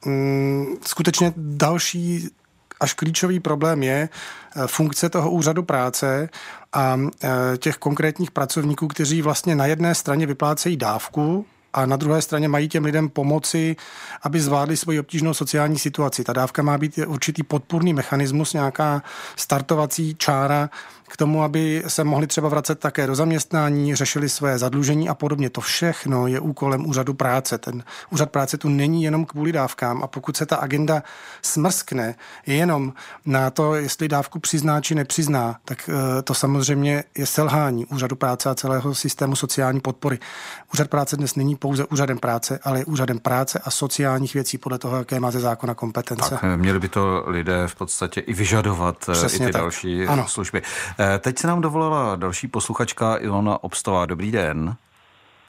mm, 0.05 0.65
skutečně 0.85 1.33
další 1.37 2.29
až 2.81 2.93
klíčový 2.93 3.39
problém 3.39 3.83
je 3.83 4.09
eh, 4.09 4.67
funkce 4.67 5.09
toho 5.09 5.31
úřadu 5.31 5.63
práce 5.63 6.29
a 6.73 6.99
eh, 7.23 7.29
těch 7.57 7.77
konkrétních 7.77 8.31
pracovníků, 8.31 8.87
kteří 8.87 9.21
vlastně 9.21 9.55
na 9.55 9.65
jedné 9.65 9.95
straně 9.95 10.25
vyplácejí 10.25 10.77
dávku, 10.77 11.45
a 11.73 11.85
na 11.85 11.95
druhé 11.95 12.21
straně 12.21 12.47
mají 12.47 12.69
těm 12.69 12.85
lidem 12.85 13.09
pomoci, 13.09 13.75
aby 14.21 14.39
zvládli 14.39 14.77
svoji 14.77 14.99
obtížnou 14.99 15.33
sociální 15.33 15.79
situaci. 15.79 16.23
Ta 16.23 16.33
dávka 16.33 16.61
má 16.61 16.77
být 16.77 16.99
určitý 17.07 17.43
podpůrný 17.43 17.93
mechanismus, 17.93 18.53
nějaká 18.53 19.03
startovací 19.35 20.15
čára, 20.15 20.69
k 21.11 21.17
tomu, 21.17 21.43
aby 21.43 21.83
se 21.87 22.03
mohli 22.03 22.27
třeba 22.27 22.49
vracet 22.49 22.79
také 22.79 23.07
do 23.07 23.15
zaměstnání, 23.15 23.95
řešili 23.95 24.29
své 24.29 24.57
zadlužení 24.57 25.09
a 25.09 25.13
podobně. 25.13 25.49
To 25.49 25.61
všechno 25.61 26.27
je 26.27 26.39
úkolem 26.39 26.85
úřadu 26.85 27.13
práce. 27.13 27.57
Ten 27.57 27.83
úřad 28.09 28.31
práce 28.31 28.57
tu 28.57 28.69
není 28.69 29.03
jenom 29.03 29.25
kvůli 29.25 29.51
dávkám 29.51 30.03
a 30.03 30.07
pokud 30.07 30.37
se 30.37 30.45
ta 30.45 30.55
agenda 30.55 31.03
smrskne 31.41 32.15
jenom 32.47 32.93
na 33.25 33.49
to, 33.49 33.75
jestli 33.75 34.07
dávku 34.07 34.39
přizná 34.39 34.81
či 34.81 34.95
nepřizná, 34.95 35.55
tak 35.65 35.89
eh, 35.89 36.21
to 36.21 36.33
samozřejmě 36.33 37.03
je 37.17 37.25
selhání 37.25 37.85
úřadu 37.85 38.15
práce 38.15 38.49
a 38.49 38.55
celého 38.55 38.95
systému 38.95 39.35
sociální 39.35 39.79
podpory. 39.79 40.19
Úřad 40.73 40.87
práce 40.87 41.17
dnes 41.17 41.35
není 41.35 41.55
pouze 41.55 41.85
úřadem 41.85 42.17
práce, 42.17 42.59
ale 42.63 42.79
je 42.79 42.85
úřadem 42.85 43.19
práce 43.19 43.59
a 43.63 43.71
sociálních 43.71 44.33
věcí 44.33 44.57
podle 44.57 44.77
toho, 44.77 44.97
jaké 44.97 45.19
má 45.19 45.31
ze 45.31 45.39
zákona 45.39 45.73
kompetence. 45.73 46.29
Tak, 46.29 46.43
měli 46.55 46.79
by 46.79 46.89
to 46.89 47.23
lidé 47.27 47.67
v 47.67 47.75
podstatě 47.75 48.19
i 48.21 48.33
vyžadovat 48.33 49.09
eh, 49.09 49.11
Přesně 49.11 49.45
i 49.45 49.47
ty 49.47 49.53
tak. 49.53 49.61
další 49.61 50.03
ano. 50.07 50.27
služby. 50.27 50.61
Eh, 51.01 51.19
teď 51.19 51.37
se 51.37 51.47
nám 51.47 51.61
dovolala 51.61 52.15
další 52.15 52.47
posluchačka 52.47 53.17
Ilona 53.19 53.63
Obstová. 53.63 54.05
Dobrý 54.05 54.31
den. 54.31 54.75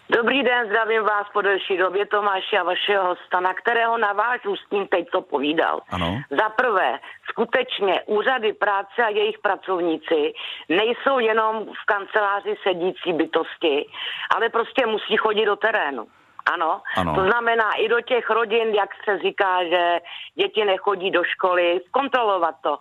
Dobrý 0.09 0.43
den, 0.43 0.67
zdravím 0.67 1.03
vás 1.03 1.27
po 1.33 1.43
delší 1.43 1.77
době, 1.77 2.07
Tomáši 2.07 2.57
a 2.59 2.63
vašeho 2.63 3.05
hosta, 3.05 3.41
na 3.41 3.55
kterého 3.55 3.99
navážu 3.99 4.57
s 4.57 4.69
tím 4.71 4.87
teď 4.87 5.11
to 5.13 5.23
povídal. 5.23 5.81
Ano. 5.91 6.21
Za 6.31 6.49
prvé, 6.49 6.99
skutečně 7.31 8.03
úřady 8.07 8.53
práce 8.53 9.05
a 9.05 9.09
jejich 9.09 9.39
pracovníci 9.39 10.33
nejsou 10.69 11.19
jenom 11.19 11.55
v 11.65 11.87
kanceláři 11.87 12.55
sedící 12.63 13.13
bytosti, 13.13 13.87
ale 14.37 14.49
prostě 14.49 14.87
musí 14.87 15.17
chodit 15.17 15.45
do 15.45 15.57
terénu. 15.57 16.07
Ano. 16.47 16.83
ano, 16.97 17.15
to 17.15 17.23
znamená 17.31 17.73
i 17.73 17.89
do 17.89 18.01
těch 18.01 18.31
rodin, 18.31 18.69
jak 18.75 18.91
se 19.05 19.19
říká, 19.19 19.65
že 19.65 20.01
děti 20.35 20.65
nechodí 20.65 21.11
do 21.11 21.25
školy, 21.25 21.81
zkontrolovat 21.89 22.55
to. 22.63 22.79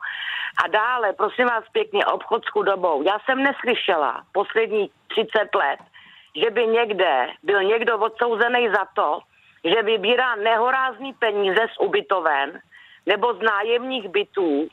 A 0.65 0.67
dále, 0.67 1.13
prosím 1.13 1.45
vás 1.45 1.63
pěkně, 1.71 2.05
obchod 2.05 2.45
s 2.45 2.49
chudobou. 2.49 3.03
Já 3.03 3.19
jsem 3.19 3.43
neslyšela 3.43 4.23
poslední 4.31 4.89
30 5.07 5.55
let, 5.55 5.79
že 6.35 6.49
by 6.49 6.67
někde 6.67 7.27
byl 7.43 7.63
někdo 7.63 7.97
odsouzený 7.97 8.69
za 8.69 8.85
to, 8.93 9.19
že 9.63 9.83
vybírá 9.83 10.35
nehorázný 10.35 11.13
peníze 11.13 11.61
z 11.73 11.79
ubytoven 11.79 12.59
nebo 13.05 13.33
z 13.33 13.39
nájemních 13.41 14.09
bytů 14.09 14.67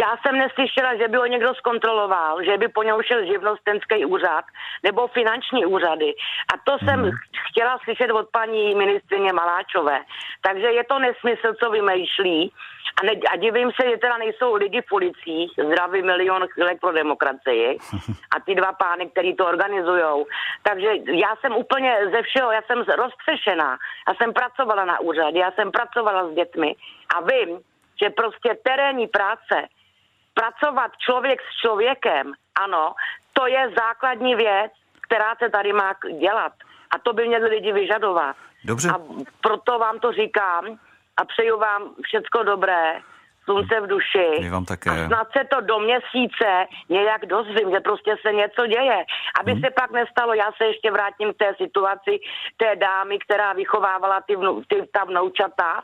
já 0.00 0.16
jsem 0.16 0.38
neslyšela, 0.38 0.96
že 0.96 1.08
by 1.08 1.16
ho 1.16 1.26
někdo 1.26 1.54
zkontroloval, 1.54 2.44
že 2.44 2.58
by 2.58 2.68
po 2.68 2.82
něm 2.82 3.02
šel 3.02 3.26
živnostenský 3.26 4.04
úřad 4.04 4.44
nebo 4.82 5.06
finanční 5.08 5.66
úřady. 5.66 6.14
A 6.54 6.58
to 6.64 6.78
jsem 6.84 7.00
hmm. 7.00 7.10
chtěla 7.48 7.78
slyšet 7.84 8.10
od 8.10 8.28
paní 8.30 8.74
ministrině 8.74 9.32
Maláčové. 9.32 10.00
Takže 10.40 10.66
je 10.66 10.84
to 10.84 10.98
nesmysl, 10.98 11.54
co 11.60 11.70
vymýšlí. 11.70 12.52
A, 13.00 13.04
ne, 13.04 13.12
a 13.32 13.36
divím 13.36 13.70
se, 13.80 13.90
že 13.90 13.96
teda 13.96 14.18
nejsou 14.18 14.54
lidi 14.54 14.80
v 14.80 14.92
ulicích, 14.92 15.50
zdravý 15.66 16.02
milion 16.02 16.46
chvílek 16.48 16.80
pro 16.80 16.92
demokracii 16.92 17.78
a 18.36 18.40
ty 18.46 18.54
dva 18.54 18.72
pány, 18.72 19.10
který 19.10 19.36
to 19.36 19.46
organizují. 19.46 20.24
Takže 20.62 20.88
já 21.06 21.36
jsem 21.36 21.56
úplně 21.56 21.96
ze 22.12 22.22
všeho, 22.22 22.52
já 22.52 22.62
jsem 22.62 22.82
rozpřešená. 22.82 23.78
Já 24.08 24.14
jsem 24.14 24.32
pracovala 24.32 24.84
na 24.84 25.00
úřadě, 25.00 25.38
já 25.38 25.52
jsem 25.52 25.70
pracovala 25.70 26.28
s 26.28 26.34
dětmi 26.34 26.76
a 27.16 27.20
vím, 27.20 27.60
že 28.02 28.10
prostě 28.10 28.58
terénní 28.62 29.06
práce, 29.06 29.68
pracovat 30.34 30.90
člověk 30.98 31.40
s 31.40 31.60
člověkem, 31.60 32.32
ano, 32.54 32.94
to 33.32 33.46
je 33.46 33.72
základní 33.78 34.34
věc, 34.34 34.72
která 35.00 35.34
se 35.36 35.50
tady 35.50 35.72
má 35.72 35.94
dělat. 36.20 36.52
A 36.90 36.98
to 36.98 37.12
by 37.12 37.28
měli 37.28 37.48
lidi 37.48 37.72
vyžadovat. 37.72 38.36
Dobře. 38.64 38.88
A 38.88 38.98
proto 39.40 39.78
vám 39.78 39.98
to 39.98 40.12
říkám 40.12 40.78
a 41.16 41.24
přeju 41.24 41.58
vám 41.58 41.94
všecko 42.02 42.42
dobré, 42.42 43.00
slunce 43.44 43.80
v 43.80 43.86
duši. 43.86 44.28
My 44.40 44.50
vám 44.50 44.64
také. 44.64 44.90
A 44.90 45.06
snad 45.06 45.28
se 45.36 45.44
to 45.44 45.60
do 45.60 45.78
měsíce 45.78 46.66
nějak 46.88 47.26
dozvím, 47.26 47.70
že 47.70 47.80
prostě 47.80 48.16
se 48.22 48.32
něco 48.32 48.66
děje. 48.66 49.04
Aby 49.40 49.52
hmm. 49.52 49.60
se 49.60 49.70
pak 49.70 49.90
nestalo, 49.90 50.34
já 50.34 50.52
se 50.56 50.64
ještě 50.64 50.90
vrátím 50.90 51.32
k 51.32 51.36
té 51.36 51.54
situaci 51.62 52.20
té 52.56 52.76
dámy, 52.76 53.18
která 53.18 53.52
vychovávala 53.52 54.20
ty, 54.26 54.36
vnu, 54.36 54.62
ty 54.68 54.88
ta 54.92 55.04
vnoučata 55.04 55.82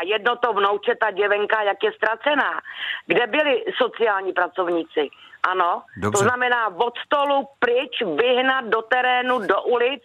a 0.00 0.04
jedno 0.04 0.36
to 0.36 0.52
vnouče, 0.52 0.94
ta 0.94 1.10
děvenka, 1.10 1.62
jak 1.62 1.82
je 1.82 1.92
ztracená. 1.92 2.60
Kde 3.06 3.26
byli 3.26 3.64
sociální 3.82 4.32
pracovníci? 4.32 5.08
Ano, 5.50 5.82
Dobře. 5.96 6.18
to 6.18 6.24
znamená 6.24 6.68
od 6.76 6.98
stolu 6.98 7.48
pryč, 7.58 8.02
vyhnat 8.02 8.64
do 8.64 8.82
terénu, 8.82 9.38
do 9.38 9.62
ulic 9.62 10.02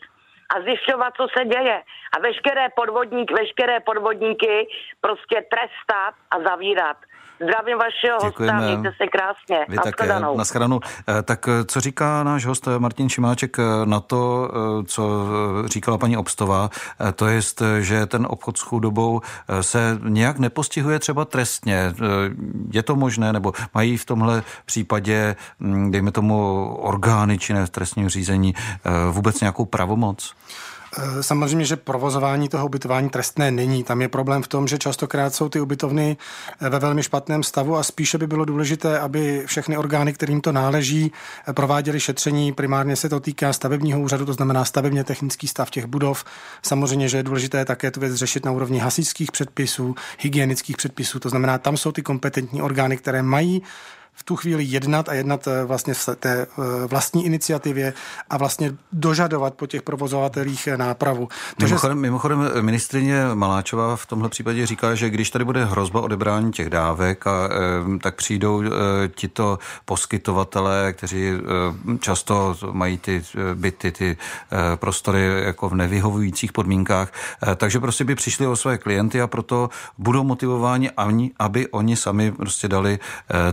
a 0.56 0.62
zjišťovat, 0.62 1.14
co 1.18 1.28
se 1.38 1.46
děje. 1.46 1.84
A 2.18 2.20
veškeré 2.20 2.70
podvodníky, 2.76 3.34
veškeré 3.34 3.80
podvodníky 3.80 4.68
prostě 5.02 5.46
trestat 5.52 6.14
a 6.32 6.40
zavírat. 6.50 6.98
Zdravím 7.44 7.78
vašeho 7.78 8.30
Děkujeme. 8.30 8.58
hosta, 8.58 8.68
mějte 8.68 8.98
se 8.98 9.08
krásně. 9.08 9.66
Vy 9.70 9.78
také, 9.78 10.08
nashledanou. 10.38 10.80
Eh, 11.08 11.24
tak 11.24 11.48
eh, 11.48 11.66
co 11.66 11.80
říká 11.80 12.24
náš 12.24 12.46
host 12.46 12.68
eh, 12.68 12.80
Martin 12.80 13.10
Šimáček 13.10 13.58
na 13.86 14.00
to, 14.00 14.52
co 14.86 15.28
říkala 15.66 15.98
paní 15.98 16.18
Obstová, 16.18 16.70
to 17.16 17.28
je, 17.28 17.42
že 17.80 18.06
ten 18.06 18.28
obchod 18.30 18.58
s 18.58 18.62
chudobou 18.62 19.22
se 19.62 20.00
nějak 20.04 20.40
nepostihuje 20.40 21.00
třeba 21.00 21.26
trestně. 21.26 21.94
Je 22.74 22.84
to 22.84 22.96
možné, 22.96 23.34
nebo 23.34 23.54
mají 23.74 23.98
v 23.98 24.06
tomhle 24.06 24.44
případě, 24.66 25.36
hm, 25.60 25.92
dejme 25.92 26.12
tomu, 26.12 26.66
orgány 26.76 27.38
činné 27.38 27.66
v 27.66 27.70
trestním 27.70 28.10
řízení 28.10 28.54
vůbec 29.12 29.42
nějakou 29.42 29.66
pravomoc? 29.66 30.36
Eh, 30.98 31.24
samozřejmě, 31.24 31.66
že 31.66 31.76
provozování 31.76 32.50
toho 32.50 32.66
ubytování 32.66 33.10
trestné 33.10 33.52
není. 33.52 33.84
Tam 33.84 34.02
je 34.02 34.08
problém 34.08 34.44
v 34.44 34.48
tom, 34.48 34.68
že 34.68 34.78
častokrát 34.78 35.36
jsou 35.36 35.50
ty 35.50 35.60
ubytovny 35.60 36.18
eh, 36.62 36.70
ve 36.70 36.80
velmi 36.80 37.04
špatném 37.04 37.44
stavu 37.44 37.78
a 37.78 37.84
spíše 37.84 38.18
by 38.18 38.28
bylo 38.28 38.46
důležité, 38.46 39.00
aby 39.00 39.44
všechny 39.46 39.78
orgány, 39.78 40.14
kterým 40.14 40.42
to 40.42 40.52
náleží, 40.52 41.12
eh, 41.48 41.54
prováděly 41.54 42.00
šetření. 42.00 42.54
Primárně 42.54 42.96
se 42.96 43.10
to 43.10 43.20
týká 43.20 43.54
stavebního 43.54 44.00
úřadu, 44.00 44.26
to 44.26 44.34
znamená 44.34 44.66
stavebně 44.66 45.04
technický 45.04 45.48
stav 45.48 45.70
těch 45.70 45.86
budov. 45.86 46.26
Samozřejmě, 46.62 47.10
že 47.10 47.18
je 47.18 47.24
důležité 47.24 47.66
také 47.66 47.92
tu 47.92 48.00
věc 48.00 48.16
řešit 48.16 48.46
na 48.46 48.52
úrovni 48.52 48.80
hasičských 48.80 49.32
předpisů, 49.32 49.96
hygienických 50.20 50.78
předpisů. 50.78 51.20
To 51.20 51.30
znamená, 51.30 51.58
tam 51.58 51.78
jsou 51.78 51.92
ty 51.92 52.02
kompetentní 52.02 52.62
orgány, 52.62 52.98
které 52.98 53.24
mají 53.24 53.62
v 54.20 54.24
tu 54.24 54.36
chvíli 54.36 54.64
jednat 54.64 55.10
a 55.10 55.14
jednat 55.14 55.48
eh, 55.48 55.66
vlastně 55.66 55.94
v 55.94 56.10
té 56.20 56.42
eh, 56.42 56.88
vlastní 56.88 57.26
iniciativě 57.26 57.94
a 58.30 58.38
vlastně 58.38 58.76
dožadovat 58.92 59.54
po 59.54 59.68
těch 59.68 59.82
provozovatelích 59.82 60.68
eh, 60.68 60.78
nápravu. 60.78 61.28
To, 61.58 61.66
mimochodem, 61.66 61.98
že... 61.98 62.02
mimochodem 62.02 62.52
ministrině 62.62 63.24
Maláčová 63.34 63.96
v 63.96 64.06
tomhle 64.06 64.30
případě 64.30 64.66
říká, 64.66 64.96
že 64.96 65.10
když 65.10 65.30
tady 65.30 65.46
bude 65.46 65.66
hrozba 65.66 66.02
odebrání 66.02 66.52
těch 66.52 66.70
dávek, 66.70 67.28
a, 67.28 67.50
tak 68.02 68.16
přijdou 68.16 68.64
tito 69.16 69.60
poskytovatelé, 69.86 70.94
kteří 70.94 71.32
často 72.00 72.56
mají 72.72 72.98
ty 72.98 73.24
byty, 73.54 73.92
ty 73.92 74.18
prostory 74.76 75.44
jako 75.44 75.70
v 75.70 75.76
nevyhovujících 75.76 76.52
podmínkách, 76.52 77.12
takže 77.56 77.80
prostě 77.80 78.04
by 78.04 78.16
přišli 78.16 78.48
o 78.48 78.56
své 78.56 78.78
klienty 78.78 79.22
a 79.22 79.28
proto 79.28 79.70
budou 79.98 80.24
motivováni, 80.24 80.92
aby 81.40 81.68
oni 81.68 81.96
sami 81.96 82.32
prostě 82.32 82.68
dali 82.68 83.00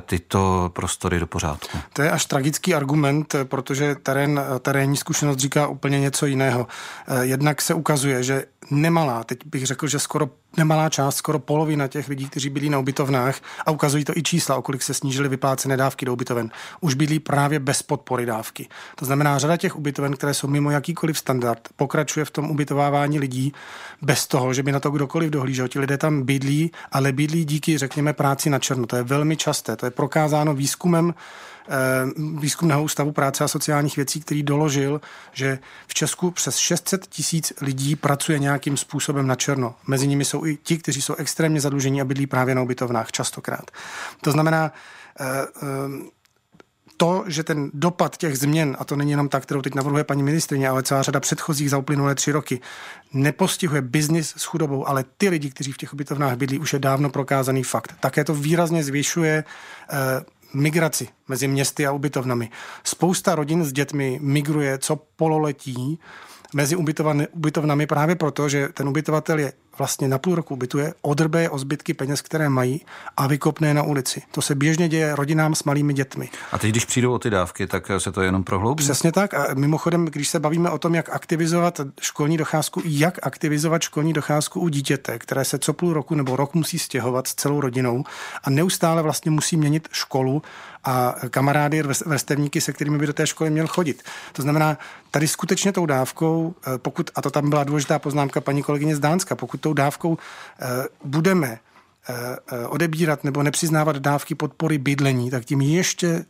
tyto 0.07 0.56
prostory 0.69 1.21
do 1.21 1.27
pořádku. 1.27 1.79
To 1.93 2.03
je 2.03 2.11
až 2.11 2.27
tragický 2.27 2.75
argument, 2.75 3.35
protože 3.45 3.95
terén, 3.95 4.41
terénní 4.61 4.97
zkušenost 4.97 5.39
říká 5.39 5.67
úplně 5.67 6.01
něco 6.01 6.27
jiného. 6.27 6.67
Eh, 7.09 7.25
jednak 7.25 7.63
se 7.63 7.75
ukazuje, 7.75 8.23
že 8.23 8.45
nemalá, 8.71 9.25
teď 9.25 9.39
bych 9.47 9.67
řekl, 9.67 9.87
že 9.87 9.99
skoro 9.99 10.29
nemalá 10.57 10.89
část, 10.89 11.17
skoro 11.17 11.39
polovina 11.39 11.89
těch 11.89 12.09
lidí, 12.09 12.29
kteří 12.29 12.51
byli 12.51 12.69
na 12.69 12.79
ubytovnách, 12.79 13.41
a 13.67 13.71
ukazují 13.71 14.05
to 14.05 14.17
i 14.17 14.23
čísla, 14.23 14.57
o 14.57 14.63
kolik 14.63 14.83
se 14.83 14.95
snížily 14.95 15.29
vyplácené 15.29 15.77
dávky 15.77 16.07
do 16.07 16.13
ubytoven, 16.13 16.51
už 16.81 16.95
bydlí 16.95 17.19
právě 17.19 17.59
bez 17.59 17.83
podpory 17.83 18.27
dávky. 18.27 18.69
To 18.95 19.05
znamená, 19.05 19.39
řada 19.39 19.57
těch 19.57 19.77
ubytoven, 19.77 20.13
které 20.13 20.35
jsou 20.35 20.49
mimo 20.49 20.71
jakýkoliv 20.71 21.19
standard, 21.19 21.69
pokračuje 21.77 22.25
v 22.25 22.31
tom 22.31 22.51
ubytovávání 22.51 23.19
lidí 23.19 23.53
bez 24.03 24.27
toho, 24.27 24.55
že 24.55 24.63
by 24.63 24.73
na 24.73 24.81
to 24.81 24.91
kdokoliv 24.91 25.31
dohlížel. 25.31 25.69
Ti 25.69 25.79
lidé 25.79 25.99
tam 25.99 26.23
bydlí, 26.23 26.71
ale 26.93 27.13
bydlí 27.13 27.45
díky, 27.45 27.79
řekněme, 27.79 28.13
práci 28.13 28.51
na 28.51 28.59
černo. 28.59 28.87
To 28.87 28.97
je 28.97 29.03
velmi 29.03 29.37
časté, 29.37 29.77
to 29.77 29.87
je 29.87 29.91
prokázáno 29.91 30.55
výzkumem 30.55 31.15
výzkumného 32.39 32.83
ústavu 32.83 33.13
práce 33.13 33.45
a 33.45 33.49
sociálních 33.49 33.97
věcí, 33.97 34.21
který 34.21 34.43
doložil, 34.43 35.01
že 35.33 35.59
v 35.87 35.95
Česku 35.95 36.31
přes 36.31 36.57
600 36.57 37.07
tisíc 37.07 37.53
lidí 37.61 37.97
pracuje 37.97 38.39
nějakým 38.39 38.77
způsobem 38.77 39.27
na 39.27 39.35
černo. 39.35 39.75
Mezi 39.87 40.07
nimi 40.09 40.25
jsou 40.25 40.47
i 40.47 40.59
ti, 40.63 40.79
kteří 40.79 41.03
jsou 41.03 41.15
extrémně 41.15 41.61
zadlužení 41.61 42.01
a 42.01 42.05
bydlí 42.05 42.27
právě 42.27 42.55
na 42.55 42.63
ubytovnách 42.63 43.13
častokrát. 43.13 43.71
To 44.21 44.33
znamená, 44.33 44.73
eh, 45.21 45.25
eh, 45.63 46.17
to, 46.97 47.25
že 47.27 47.43
ten 47.43 47.71
dopad 47.75 48.17
těch 48.17 48.39
změn, 48.39 48.77
a 48.79 48.85
to 48.85 48.97
není 48.97 49.11
jenom 49.11 49.29
ta, 49.29 49.41
kterou 49.41 49.63
teď 49.63 49.75
navrhuje 49.75 50.05
paní 50.05 50.23
ministrině, 50.23 50.69
ale 50.69 50.83
celá 50.83 51.03
řada 51.03 51.21
předchozích 51.21 51.71
za 51.71 51.79
uplynulé 51.79 52.15
tři 52.15 52.33
roky, 52.33 52.61
nepostihuje 53.13 53.83
biznis 53.83 54.35
s 54.37 54.45
chudobou, 54.45 54.89
ale 54.89 55.05
ty 55.19 55.29
lidi, 55.29 55.51
kteří 55.51 55.73
v 55.73 55.77
těch 55.77 55.95
ubytovnách 55.95 56.37
bydlí, 56.37 56.59
už 56.59 56.73
je 56.73 56.79
dávno 56.79 57.11
prokázaný 57.11 57.63
fakt. 57.63 57.95
Také 58.01 58.25
to 58.25 58.35
výrazně 58.35 58.85
zvyšuje 58.85 59.45
migraci 60.57 61.09
mezi 61.29 61.49
městy 61.49 61.87
a 61.87 61.93
ubytovnami. 61.93 62.51
Spousta 62.85 63.35
rodin 63.35 63.65
s 63.65 63.73
dětmi 63.73 64.19
migruje 64.23 64.79
co 64.79 64.97
pololetí 64.97 65.99
mezi 66.55 66.77
ubytovnami 67.33 67.87
právě 67.87 68.17
proto, 68.17 68.49
že 68.49 68.69
ten 68.69 68.89
ubytovatel 68.89 69.39
je 69.39 69.53
vlastně 69.79 70.09
na 70.09 70.19
půl 70.19 70.35
roku 70.35 70.55
ubytuje, 70.55 70.95
odrbe 71.03 71.51
o 71.51 71.59
zbytky 71.59 71.95
peněz, 71.95 72.23
které 72.23 72.49
mají 72.49 72.81
a 73.17 73.27
vykopne 73.27 73.69
je 73.69 73.75
na 73.75 73.83
ulici. 73.83 74.23
To 74.31 74.43
se 74.43 74.55
běžně 74.55 74.89
děje 74.89 75.17
rodinám 75.17 75.55
s 75.55 75.65
malými 75.65 75.93
dětmi. 75.93 76.29
A 76.53 76.59
teď, 76.59 76.71
když 76.71 76.85
přijdou 76.85 77.13
o 77.13 77.19
ty 77.19 77.31
dávky, 77.31 77.67
tak 77.67 77.91
se 77.99 78.13
to 78.13 78.23
jenom 78.23 78.45
prohloubí? 78.45 78.85
Přesně 78.85 79.13
tak. 79.13 79.35
A 79.35 79.47
mimochodem, 79.55 80.05
když 80.05 80.29
se 80.29 80.41
bavíme 80.41 80.71
o 80.71 80.79
tom, 80.79 80.95
jak 80.95 81.11
aktivizovat 81.11 81.81
školní 82.01 82.37
docházku, 82.37 82.83
jak 82.85 83.19
aktivizovat 83.23 83.83
školní 83.83 84.13
docházku 84.13 84.61
u 84.61 84.69
dítěte, 84.69 85.19
které 85.19 85.45
se 85.45 85.59
co 85.59 85.73
půl 85.73 85.93
roku 85.93 86.15
nebo 86.15 86.37
rok 86.37 86.55
musí 86.55 86.79
stěhovat 86.79 87.27
s 87.27 87.35
celou 87.35 87.61
rodinou 87.61 88.05
a 88.45 88.51
neustále 88.51 89.03
vlastně 89.03 89.31
musí 89.31 89.57
měnit 89.57 89.89
školu 89.93 90.43
a 90.85 91.15
kamarády, 91.31 91.83
vrstevníky, 91.83 92.61
se 92.61 92.73
kterými 92.73 92.99
by 92.99 93.07
do 93.07 93.13
té 93.13 93.27
školy 93.27 93.51
měl 93.51 93.67
chodit. 93.67 94.03
To 94.33 94.43
znamená, 94.43 94.79
tady 95.11 95.29
skutečně 95.29 95.73
tou 95.73 95.87
dávkou, 95.87 96.55
eh, 96.67 96.79
pokud, 96.79 97.11
a 97.15 97.23
to 97.23 97.31
tam 97.31 97.51
byla 97.51 97.65
důležitá 97.65 97.99
poznámka 97.99 98.41
paní 98.41 98.63
kolegyně 98.63 98.97
z 98.97 98.99
Dánska, 98.99 99.35
pokud 99.35 99.61
tou 99.67 99.73
dávkou 99.73 100.19
eh, 100.19 100.67
budeme 101.05 101.59
eh, 102.09 102.67
odebírat 102.67 103.25
nebo 103.25 103.43
nepřiznávat 103.43 103.97
dávky 103.97 104.35
podpory 104.35 104.79
bydlení, 104.79 105.31
tak 105.31 105.45
tím 105.45 105.61
ještě 105.61 106.25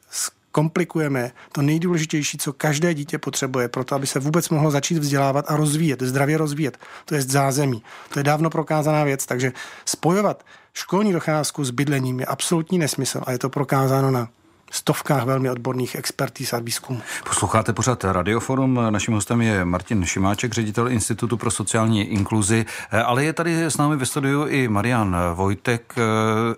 komplikujeme 0.53 1.33
to 1.53 1.62
nejdůležitější, 1.62 2.38
co 2.38 2.53
každé 2.53 2.94
dítě 2.94 3.18
potřebuje 3.18 3.68
pro 3.68 3.85
to, 3.85 3.94
aby 3.94 4.07
se 4.07 4.20
vůbec 4.20 4.49
mohlo 4.49 4.70
začít 4.70 4.99
vzdělávat 4.99 5.44
a 5.49 5.57
rozvíjet, 5.57 6.03
zdravě 6.03 6.38
rozvíjet. 6.38 6.79
To 7.05 7.14
je 7.14 7.22
zázemí. 7.22 7.83
To 8.12 8.20
je 8.20 8.25
dávno 8.25 8.51
prokázaná 8.51 9.05
věc, 9.05 9.27
takže 9.27 9.53
spojovat 9.85 10.44
školní 10.72 11.12
docházku 11.12 11.64
s 11.64 11.70
bydlením 11.70 12.20
je 12.20 12.27
absolutní 12.27 12.79
nesmysl 12.79 13.20
a 13.27 13.33
je 13.33 13.38
to 13.38 13.49
prokázáno 13.49 14.11
na 14.11 14.29
stovkách 14.70 15.24
velmi 15.24 15.50
odborných 15.50 15.94
expertíz 15.94 16.52
a 16.52 16.59
výzkumů. 16.59 17.00
Posloucháte 17.29 17.72
pořád 17.72 18.05
Radioforum. 18.05 18.81
Naším 18.90 19.14
hostem 19.14 19.42
je 19.42 19.64
Martin 19.64 20.05
Šimáček, 20.05 20.52
ředitel 20.52 20.88
Institutu 20.88 21.37
pro 21.37 21.50
sociální 21.50 22.02
inkluzi, 22.05 22.66
ale 23.05 23.24
je 23.24 23.33
tady 23.33 23.64
s 23.64 23.76
námi 23.76 23.96
ve 23.96 24.07
studiu 24.07 24.46
i 24.46 24.68
Marian 24.68 25.16
Vojtek, 25.35 25.94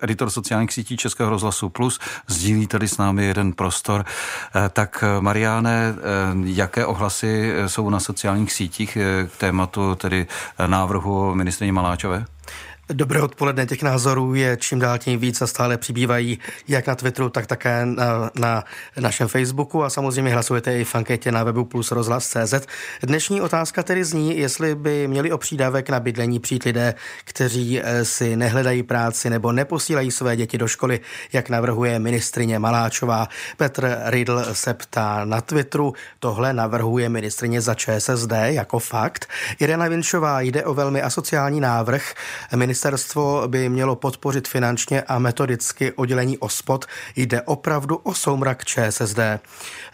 editor 0.00 0.30
sociálních 0.30 0.72
sítí 0.72 0.96
Českého 0.96 1.30
rozhlasu 1.30 1.68
Plus. 1.68 1.98
Sdílí 2.26 2.66
tady 2.66 2.88
s 2.88 2.98
námi 2.98 3.24
jeden 3.24 3.52
prostor. 3.52 4.04
Tak 4.70 5.04
Mariáne, 5.20 5.94
jaké 6.44 6.86
ohlasy 6.86 7.52
jsou 7.66 7.90
na 7.90 8.00
sociálních 8.00 8.52
sítích 8.52 8.98
k 9.34 9.36
tématu 9.38 9.94
tedy 9.94 10.26
návrhu 10.66 11.34
ministrině 11.34 11.72
Maláčové? 11.72 12.24
Dobré 12.92 13.22
odpoledne, 13.22 13.66
těch 13.66 13.82
názorů 13.82 14.34
je 14.34 14.56
čím 14.60 14.78
dál 14.78 14.98
tím 14.98 15.20
víc 15.20 15.42
a 15.42 15.46
stále 15.46 15.76
přibývají 15.78 16.38
jak 16.68 16.86
na 16.86 16.94
Twitteru, 16.94 17.28
tak 17.28 17.46
také 17.46 17.86
na, 17.86 18.30
na 18.38 18.64
našem 19.00 19.28
Facebooku 19.28 19.84
a 19.84 19.90
samozřejmě 19.90 20.32
hlasujete 20.32 20.80
i 20.80 20.84
v 20.84 20.94
anketě 20.94 21.32
na 21.32 21.44
webu 21.44 21.64
plus 21.64 21.90
rozhlas.cz. 21.90 22.54
Dnešní 23.02 23.40
otázka 23.40 23.82
tedy 23.82 24.04
zní, 24.04 24.38
jestli 24.38 24.74
by 24.74 25.08
měli 25.08 25.32
o 25.32 25.38
přídavek 25.38 25.90
na 25.90 26.00
bydlení 26.00 26.40
přijít 26.40 26.64
lidé, 26.64 26.94
kteří 27.24 27.80
eh, 27.82 28.04
si 28.04 28.36
nehledají 28.36 28.82
práci 28.82 29.30
nebo 29.30 29.52
neposílají 29.52 30.10
své 30.10 30.36
děti 30.36 30.58
do 30.58 30.68
školy, 30.68 31.00
jak 31.32 31.48
navrhuje 31.48 31.98
ministrině 31.98 32.58
Maláčová. 32.58 33.28
Petr 33.56 33.98
Riedl 34.04 34.44
se 34.52 34.74
ptá 34.74 35.24
na 35.24 35.40
Twitteru, 35.40 35.92
tohle 36.18 36.52
navrhuje 36.52 37.08
ministrině 37.08 37.60
za 37.60 37.74
ČSSD 37.74 38.32
jako 38.44 38.78
fakt. 38.78 39.28
Irena 39.58 39.88
Vinčová 39.88 40.40
jde 40.40 40.64
o 40.64 40.74
velmi 40.74 41.02
asociální 41.02 41.60
návrh. 41.60 42.14
Ministr 42.56 42.77
Ministerstvo 42.78 43.42
by 43.46 43.68
mělo 43.68 43.96
podpořit 43.96 44.48
finančně 44.48 45.02
a 45.02 45.18
metodicky 45.18 45.92
oddělení 45.92 46.38
OSPOD. 46.38 46.86
Jde 47.16 47.42
opravdu 47.42 47.96
o 47.96 48.14
soumrak 48.14 48.64
ČSSD. 48.64 49.18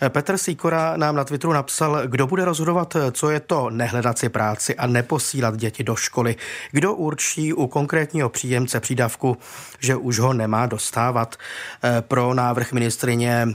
Petr 0.08 0.38
Sýkora 0.38 0.96
nám 0.96 1.16
na 1.16 1.24
Twitteru 1.24 1.52
napsal, 1.52 2.02
kdo 2.06 2.26
bude 2.26 2.44
rozhodovat, 2.44 2.96
co 3.12 3.30
je 3.30 3.40
to 3.40 3.70
nehledat 3.70 4.18
si 4.18 4.28
práci 4.28 4.76
a 4.76 4.86
neposílat 4.86 5.56
děti 5.56 5.84
do 5.84 5.96
školy. 5.96 6.36
Kdo 6.70 6.94
určí 6.94 7.52
u 7.52 7.66
konkrétního 7.66 8.28
příjemce 8.28 8.80
přídavku, 8.80 9.36
že 9.80 9.96
už 9.96 10.18
ho 10.18 10.32
nemá 10.32 10.66
dostávat. 10.66 11.36
Pro 12.00 12.34
návrh 12.34 12.72
ministrině 12.72 13.48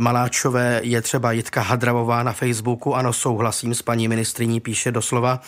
Maláčové 0.00 0.80
je 0.82 1.02
třeba 1.02 1.32
Jitka 1.32 1.60
Hadravová 1.60 2.22
na 2.22 2.32
Facebooku. 2.32 2.94
Ano, 2.94 3.12
souhlasím 3.12 3.74
s 3.74 3.82
paní 3.82 4.08
ministriní, 4.08 4.60
píše 4.60 4.92
doslova. 4.92 5.40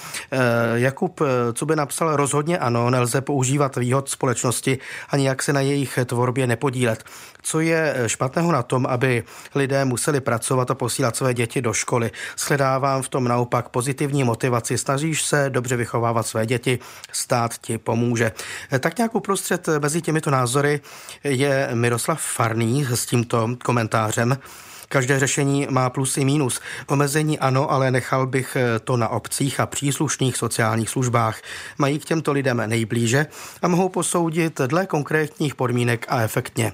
Jakub, 0.74 1.20
co 1.52 1.66
by 1.66 1.76
napsal, 1.76 2.16
rozhodně 2.16 2.58
ano, 2.58 2.90
nelze 2.90 3.09
nelze 3.10 3.20
používat 3.20 3.76
výhod 3.76 4.08
společnosti 4.08 4.78
ani 5.10 5.26
jak 5.26 5.42
se 5.42 5.52
na 5.52 5.60
jejich 5.60 5.98
tvorbě 6.04 6.46
nepodílet. 6.46 7.04
Co 7.42 7.60
je 7.60 7.94
špatného 8.06 8.52
na 8.52 8.62
tom, 8.62 8.86
aby 8.86 9.24
lidé 9.54 9.84
museli 9.84 10.20
pracovat 10.20 10.70
a 10.70 10.74
posílat 10.74 11.16
své 11.16 11.34
děti 11.34 11.62
do 11.62 11.72
školy? 11.72 12.10
Shledávám 12.38 13.02
v 13.02 13.08
tom 13.08 13.24
naopak 13.24 13.68
pozitivní 13.68 14.24
motivaci. 14.24 14.78
Snažíš 14.78 15.22
se 15.22 15.50
dobře 15.50 15.76
vychovávat 15.76 16.26
své 16.26 16.46
děti, 16.46 16.78
stát 17.12 17.58
ti 17.58 17.78
pomůže. 17.78 18.32
Tak 18.80 18.98
nějak 18.98 19.14
uprostřed 19.14 19.68
mezi 19.82 20.02
těmito 20.02 20.30
názory 20.30 20.80
je 21.24 21.70
Miroslav 21.74 22.20
Farný 22.20 22.86
s 22.94 23.06
tímto 23.06 23.48
komentářem. 23.64 24.38
Každé 24.92 25.18
řešení 25.18 25.66
má 25.70 25.90
plus 25.90 26.16
i 26.16 26.24
mínus. 26.24 26.60
Omezení 26.86 27.38
ano, 27.38 27.70
ale 27.70 27.90
nechal 27.90 28.26
bych 28.26 28.56
to 28.84 28.96
na 28.96 29.08
obcích 29.08 29.60
a 29.60 29.66
příslušných 29.66 30.36
sociálních 30.36 30.90
službách. 30.90 31.40
Mají 31.78 31.98
k 31.98 32.04
těmto 32.04 32.32
lidem 32.32 32.62
nejblíže 32.66 33.26
a 33.62 33.68
mohou 33.68 33.88
posoudit 33.88 34.60
dle 34.60 34.86
konkrétních 34.86 35.54
podmínek 35.54 36.06
a 36.08 36.22
efektně. 36.22 36.72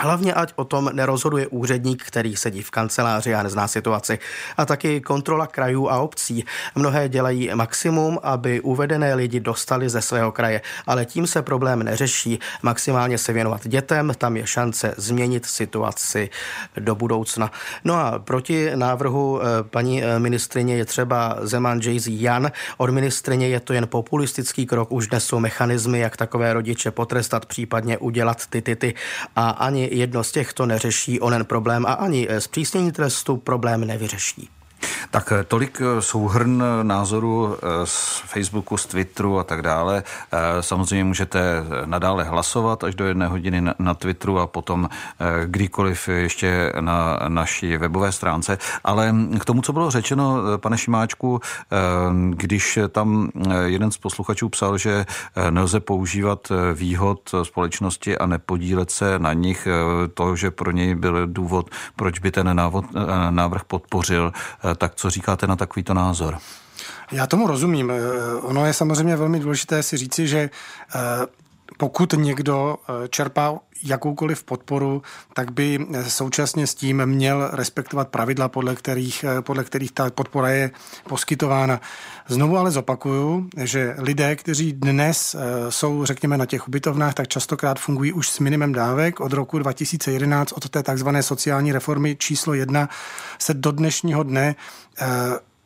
Hlavně 0.00 0.34
ať 0.34 0.52
o 0.56 0.64
tom 0.64 0.90
nerozhoduje 0.92 1.46
úředník, 1.46 2.04
který 2.04 2.36
sedí 2.36 2.62
v 2.62 2.70
kanceláři 2.70 3.34
a 3.34 3.42
nezná 3.42 3.68
situaci. 3.68 4.18
A 4.56 4.64
taky 4.64 5.00
kontrola 5.00 5.46
krajů 5.46 5.88
a 5.88 5.98
obcí. 5.98 6.44
Mnohé 6.74 7.08
dělají 7.08 7.50
maximum, 7.54 8.18
aby 8.22 8.60
uvedené 8.60 9.14
lidi 9.14 9.40
dostali 9.40 9.88
ze 9.88 10.02
svého 10.02 10.32
kraje, 10.32 10.60
ale 10.86 11.04
tím 11.04 11.26
se 11.26 11.42
problém 11.42 11.82
neřeší. 11.82 12.38
Maximálně 12.62 13.18
se 13.18 13.32
věnovat 13.32 13.68
dětem, 13.68 14.12
tam 14.18 14.36
je 14.36 14.46
šance 14.46 14.94
změnit 14.96 15.46
situaci 15.46 16.30
do 16.76 16.94
budoucna. 16.94 17.50
No 17.84 17.94
a 17.94 18.18
proti 18.18 18.70
návrhu 18.74 19.40
eh, 19.42 19.44
paní 19.62 20.04
eh, 20.04 20.18
ministrině 20.18 20.76
je 20.76 20.84
třeba 20.84 21.36
Zeman 21.40 21.78
Jay-Z 21.78 22.20
Jan. 22.20 22.52
Od 22.76 22.90
ministrině 22.90 23.48
je 23.48 23.60
to 23.60 23.72
jen 23.72 23.86
populistický 23.86 24.66
krok, 24.66 24.92
už 24.92 25.06
dnes 25.06 25.24
jsou 25.24 25.40
mechanismy, 25.40 25.98
jak 25.98 26.16
takové 26.16 26.52
rodiče 26.52 26.90
potrestat, 26.90 27.46
případně 27.46 27.98
udělat 27.98 28.46
ty 28.46 28.62
ty 28.62 28.76
ty. 28.76 28.94
A 29.36 29.50
ani 29.50 29.81
jedno 29.92 30.24
z 30.24 30.32
těchto 30.32 30.66
neřeší 30.66 31.20
onen 31.20 31.44
problém 31.44 31.86
a 31.86 31.92
ani 31.92 32.28
zpřísnění 32.38 32.92
trestu 32.92 33.36
problém 33.36 33.86
nevyřeší. 33.86 34.48
Tak 35.10 35.32
eh, 35.32 35.44
tolik 35.44 35.80
eh, 35.80 36.02
souhrn 36.02 36.64
názoru 36.82 37.56
eh, 37.56 37.86
z 37.86 38.22
Facebooku, 38.26 38.76
z 38.76 38.86
Twitteru 38.86 39.38
a 39.38 39.44
tak 39.44 39.62
dále. 39.62 40.02
Samozřejmě 40.60 41.04
můžete 41.04 41.64
nadále 41.84 42.24
hlasovat 42.24 42.84
až 42.84 42.94
do 42.94 43.04
jedné 43.04 43.26
hodiny 43.26 43.60
na, 43.60 43.74
na 43.78 43.94
Twitteru 43.94 44.38
a 44.38 44.46
potom 44.46 44.88
kdykoliv 45.46 46.08
ještě 46.08 46.72
na 46.80 47.18
naší 47.28 47.76
webové 47.76 48.12
stránce. 48.12 48.58
Ale 48.84 49.14
k 49.40 49.44
tomu, 49.44 49.62
co 49.62 49.72
bylo 49.72 49.90
řečeno, 49.90 50.36
pane 50.56 50.78
Šimáčku, 50.78 51.40
když 52.30 52.78
tam 52.88 53.30
jeden 53.64 53.90
z 53.90 53.98
posluchačů 53.98 54.48
psal, 54.48 54.78
že 54.78 55.06
nelze 55.50 55.80
používat 55.80 56.52
výhod 56.74 57.34
společnosti 57.42 58.18
a 58.18 58.26
nepodílet 58.26 58.90
se 58.90 59.18
na 59.18 59.32
nich, 59.32 59.68
to, 60.14 60.36
že 60.36 60.50
pro 60.50 60.70
něj 60.70 60.94
byl 60.94 61.26
důvod, 61.26 61.70
proč 61.96 62.18
by 62.18 62.30
ten 62.30 62.56
návod, 62.56 62.84
návrh 63.30 63.64
podpořil, 63.64 64.32
tak 64.74 64.94
co 64.94 65.10
říkáte 65.10 65.46
na 65.46 65.56
takovýto 65.56 65.94
názor? 65.94 66.38
Já 67.12 67.26
tomu 67.26 67.46
rozumím. 67.46 67.90
Eh, 67.90 67.94
ono 68.40 68.66
je 68.66 68.72
samozřejmě 68.72 69.16
velmi 69.16 69.40
důležité 69.40 69.82
si 69.82 69.96
říci, 69.96 70.28
že 70.28 70.38
eh, 70.94 70.98
pokud 71.82 72.14
někdo 72.16 72.76
eh, 72.76 73.08
čerpá 73.08 73.58
jakoukoliv 73.82 74.44
podporu, 74.44 75.02
tak 75.34 75.50
by 75.50 75.86
současně 76.08 76.66
s 76.66 76.74
tím 76.74 77.06
měl 77.06 77.50
respektovat 77.52 78.08
pravidla, 78.08 78.48
podle 78.48 78.74
kterých, 78.74 79.24
podle 79.40 79.64
kterých 79.64 79.92
ta 79.92 80.10
podpora 80.10 80.48
je 80.48 80.70
poskytována. 81.08 81.80
Znovu 82.28 82.56
ale 82.56 82.70
zopakuju, 82.70 83.48
že 83.56 83.94
lidé, 83.98 84.36
kteří 84.36 84.72
dnes 84.72 85.36
jsou, 85.68 86.04
řekněme, 86.04 86.38
na 86.38 86.46
těch 86.46 86.68
ubytovnách, 86.68 87.14
tak 87.14 87.28
častokrát 87.28 87.78
fungují 87.78 88.12
už 88.12 88.28
s 88.28 88.38
minimem 88.38 88.72
dávek. 88.72 89.20
Od 89.20 89.32
roku 89.32 89.58
2011, 89.58 90.52
od 90.52 90.68
té 90.68 90.82
takzvané 90.82 91.22
sociální 91.22 91.72
reformy 91.72 92.16
číslo 92.16 92.54
jedna, 92.54 92.88
se 93.38 93.54
do 93.54 93.72
dnešního 93.72 94.22
dne 94.22 94.54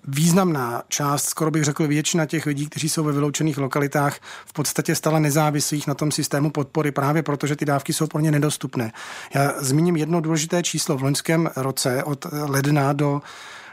významná 0.06 0.82
část, 0.88 1.24
skoro 1.24 1.50
bych 1.50 1.64
řekl 1.64 1.88
většina 1.88 2.26
těch 2.26 2.46
lidí, 2.46 2.66
kteří 2.66 2.88
jsou 2.88 3.04
ve 3.04 3.12
vyloučených 3.12 3.58
lokalitách, 3.58 4.16
v 4.46 4.52
podstatě 4.52 4.94
stala 4.94 5.18
nezávislých 5.18 5.86
na 5.86 5.94
tom 5.94 6.12
systému 6.12 6.50
podpory 6.50 6.92
právě 6.92 7.22
proto, 7.22 7.46
že 7.46 7.56
ty 7.56 7.64
dávky 7.64 7.92
jsou 7.92 8.06
pro 8.06 8.20
ně 8.20 8.30
nedostupné. 8.30 8.92
Já 9.34 9.52
zmíním 9.58 9.96
jedno 9.96 10.20
důležité 10.20 10.62
číslo. 10.62 10.96
V 10.96 11.02
loňském 11.02 11.50
roce 11.56 12.04
od 12.04 12.26
ledna 12.32 12.92
do 12.92 13.22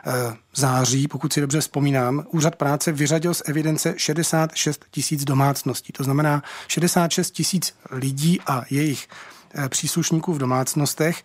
eh, 0.05 0.11
září, 0.55 1.07
pokud 1.07 1.33
si 1.33 1.41
dobře 1.41 1.61
vzpomínám, 1.61 2.23
úřad 2.29 2.55
práce 2.55 2.91
vyřadil 2.91 3.33
z 3.33 3.41
evidence 3.45 3.93
66 3.97 4.85
tisíc 4.91 5.23
domácností. 5.23 5.93
To 5.93 6.03
znamená 6.03 6.43
66 6.67 7.31
tisíc 7.31 7.75
lidí 7.91 8.41
a 8.47 8.63
jejich 8.69 9.07
eh, 9.55 9.69
příslušníků 9.69 10.33
v 10.33 10.37
domácnostech 10.37 11.23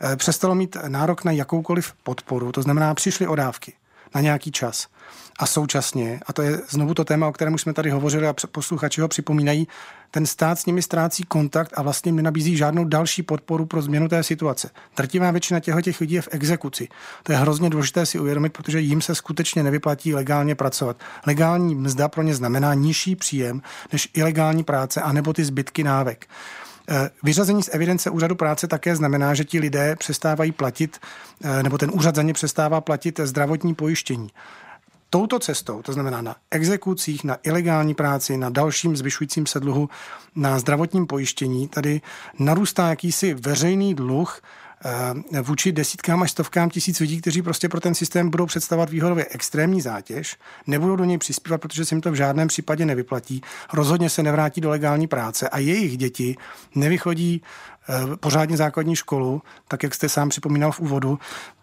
eh, 0.00 0.16
přestalo 0.16 0.54
mít 0.54 0.76
nárok 0.88 1.24
na 1.24 1.32
jakoukoliv 1.32 1.92
podporu, 2.02 2.52
to 2.52 2.62
znamená 2.62 2.94
přišli 2.94 3.26
o 3.26 3.34
dávky 3.34 3.72
na 4.14 4.20
nějaký 4.20 4.52
čas. 4.52 4.86
A 5.38 5.46
současně, 5.46 6.20
a 6.26 6.32
to 6.32 6.42
je 6.42 6.60
znovu 6.68 6.94
to 6.94 7.04
téma, 7.04 7.28
o 7.28 7.32
kterém 7.32 7.54
už 7.54 7.62
jsme 7.62 7.72
tady 7.72 7.90
hovořili 7.90 8.28
a 8.28 8.34
posluchači 8.52 9.00
ho 9.00 9.08
připomínají, 9.08 9.68
ten 10.10 10.26
stát 10.26 10.58
s 10.58 10.66
nimi 10.66 10.82
ztrácí 10.82 11.22
kontakt 11.22 11.72
a 11.76 11.82
vlastně 11.82 12.12
nenabízí 12.12 12.56
žádnou 12.56 12.84
další 12.84 13.22
podporu 13.22 13.66
pro 13.66 13.82
změnu 13.82 14.08
té 14.08 14.22
situace. 14.22 14.70
Drtivá 14.96 15.30
většina 15.30 15.60
těchto 15.60 15.82
těch 15.82 16.00
lidí 16.00 16.14
je 16.14 16.22
v 16.22 16.28
exekuci. 16.30 16.88
To 17.22 17.32
je 17.32 17.38
hrozně 17.38 17.70
důležité 17.70 18.06
si 18.06 18.18
uvědomit, 18.18 18.52
protože 18.52 18.80
jim 18.80 19.00
se 19.00 19.14
skutečně 19.14 19.62
nevyplatí 19.62 20.14
legálně 20.14 20.54
pracovat. 20.54 20.96
Legální 21.26 21.74
mzda 21.74 22.08
pro 22.08 22.22
ně 22.22 22.34
znamená 22.34 22.74
nižší 22.74 23.16
příjem 23.16 23.62
než 23.92 24.08
ilegální 24.14 24.64
práce 24.64 25.02
anebo 25.02 25.32
ty 25.32 25.44
zbytky 25.44 25.84
návek. 25.84 26.26
Eh, 26.90 27.10
vyřazení 27.22 27.62
z 27.62 27.70
evidence 27.72 28.10
úřadu 28.10 28.34
práce 28.34 28.66
také 28.66 28.96
znamená, 28.96 29.34
že 29.34 29.44
ti 29.44 29.58
lidé 29.58 29.96
přestávají 29.96 30.52
platit, 30.52 30.98
eh, 31.44 31.62
nebo 31.62 31.78
ten 31.78 31.90
úřad 31.94 32.14
za 32.14 32.22
ně 32.22 32.32
přestává 32.32 32.80
platit 32.80 33.20
zdravotní 33.22 33.74
pojištění. 33.74 34.28
Touto 35.10 35.38
cestou, 35.38 35.82
to 35.82 35.92
znamená 35.92 36.22
na 36.22 36.36
exekucích, 36.50 37.24
na 37.24 37.36
ilegální 37.42 37.94
práci, 37.94 38.36
na 38.36 38.50
dalším 38.50 38.96
zvyšujícím 38.96 39.46
se 39.46 39.60
dluhu, 39.60 39.88
na 40.36 40.58
zdravotním 40.58 41.06
pojištění, 41.06 41.68
tady 41.68 42.00
narůstá 42.38 42.88
jakýsi 42.88 43.34
veřejný 43.34 43.94
dluh, 43.94 44.40
vůči 45.42 45.72
desítkám 45.72 46.22
až 46.22 46.30
stovkám 46.30 46.70
tisíc 46.70 47.00
lidí, 47.00 47.20
kteří 47.20 47.42
prostě 47.42 47.68
pro 47.68 47.80
ten 47.80 47.94
systém 47.94 48.30
budou 48.30 48.46
představovat 48.46 48.90
výhodově 48.90 49.26
extrémní 49.30 49.80
zátěž, 49.80 50.36
nebudou 50.66 50.96
do 50.96 51.04
něj 51.04 51.18
přispívat, 51.18 51.60
protože 51.60 51.84
se 51.84 51.94
jim 51.94 52.02
to 52.02 52.10
v 52.10 52.14
žádném 52.14 52.48
případě 52.48 52.86
nevyplatí, 52.86 53.40
rozhodně 53.72 54.10
se 54.10 54.22
nevrátí 54.22 54.60
do 54.60 54.70
legální 54.70 55.06
práce 55.06 55.48
a 55.48 55.58
jejich 55.58 55.96
děti 55.96 56.36
nevychodí 56.74 57.42
eh, 57.42 58.16
pořádně 58.16 58.56
základní 58.56 58.96
školu, 58.96 59.42
tak 59.68 59.82
jak 59.82 59.94
jste 59.94 60.08
sám 60.08 60.28
připomínal 60.28 60.72
v 60.72 60.80
úvodu, 60.80 61.18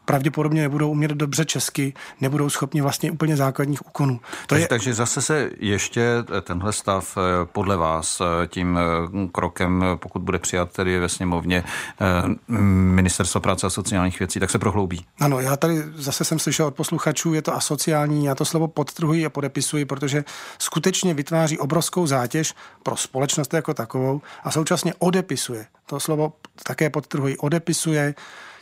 pravděpodobně 0.07 0.61
nebudou 0.61 0.91
umět 0.91 1.11
dobře 1.11 1.45
česky, 1.45 1.93
nebudou 2.21 2.49
schopni 2.49 2.81
vlastně 2.81 3.11
úplně 3.11 3.37
základních 3.37 3.87
úkonů. 3.87 4.17
To 4.17 4.23
takže, 4.47 4.63
je... 4.63 4.67
takže 4.67 4.93
zase 4.93 5.21
se 5.21 5.49
ještě 5.59 6.07
tenhle 6.41 6.73
stav 6.73 7.17
eh, 7.17 7.21
podle 7.45 7.77
vás 7.77 8.21
eh, 8.21 8.47
tím 8.47 8.79
eh, 8.79 9.27
krokem, 9.31 9.85
pokud 9.95 10.21
bude 10.21 10.39
přijat 10.39 10.71
tedy 10.71 10.99
ve 10.99 11.09
sněmovně 11.09 11.63
Ministerstvo 12.47 13.41
práce 13.41 13.67
a 13.67 13.69
sociálních 13.69 14.19
věcí, 14.19 14.39
tak 14.39 14.49
se 14.49 14.59
prohloubí. 14.59 15.05
Ano, 15.19 15.39
já 15.39 15.55
tady 15.55 15.83
zase 15.95 16.23
jsem 16.23 16.39
slyšel 16.39 16.65
od 16.65 16.75
posluchačů, 16.75 17.33
je 17.33 17.41
to 17.41 17.55
asociální, 17.55 18.25
já 18.25 18.35
to 18.35 18.45
slovo 18.45 18.67
podtrhuji 18.67 19.25
a 19.25 19.29
podepisuji, 19.29 19.85
protože 19.85 20.23
skutečně 20.59 21.13
vytváří 21.13 21.59
obrovskou 21.59 22.07
zátěž 22.07 22.53
pro 22.83 22.95
společnost 22.95 23.53
jako 23.53 23.73
takovou 23.73 24.21
a 24.43 24.51
současně 24.51 24.93
odepisuje. 24.99 25.65
To 25.85 25.99
slovo 25.99 26.33
také 26.63 26.89
podtrhuji, 26.89 27.37
odepisuje 27.37 28.15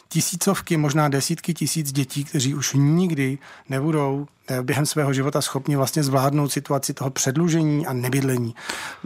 tisícovky, 0.09 0.77
možná 0.77 1.09
desítky 1.09 1.53
tisíc 1.53 1.91
dětí, 1.91 2.23
kteří 2.23 2.55
už 2.55 2.73
nikdy 2.77 3.37
nebudou 3.69 4.27
během 4.61 4.85
svého 4.85 5.13
života 5.13 5.41
schopni 5.41 5.75
vlastně 5.75 6.03
zvládnout 6.03 6.51
situaci 6.51 6.93
toho 6.93 7.09
předlužení 7.09 7.87
a 7.87 7.93
nebydlení. 7.93 8.55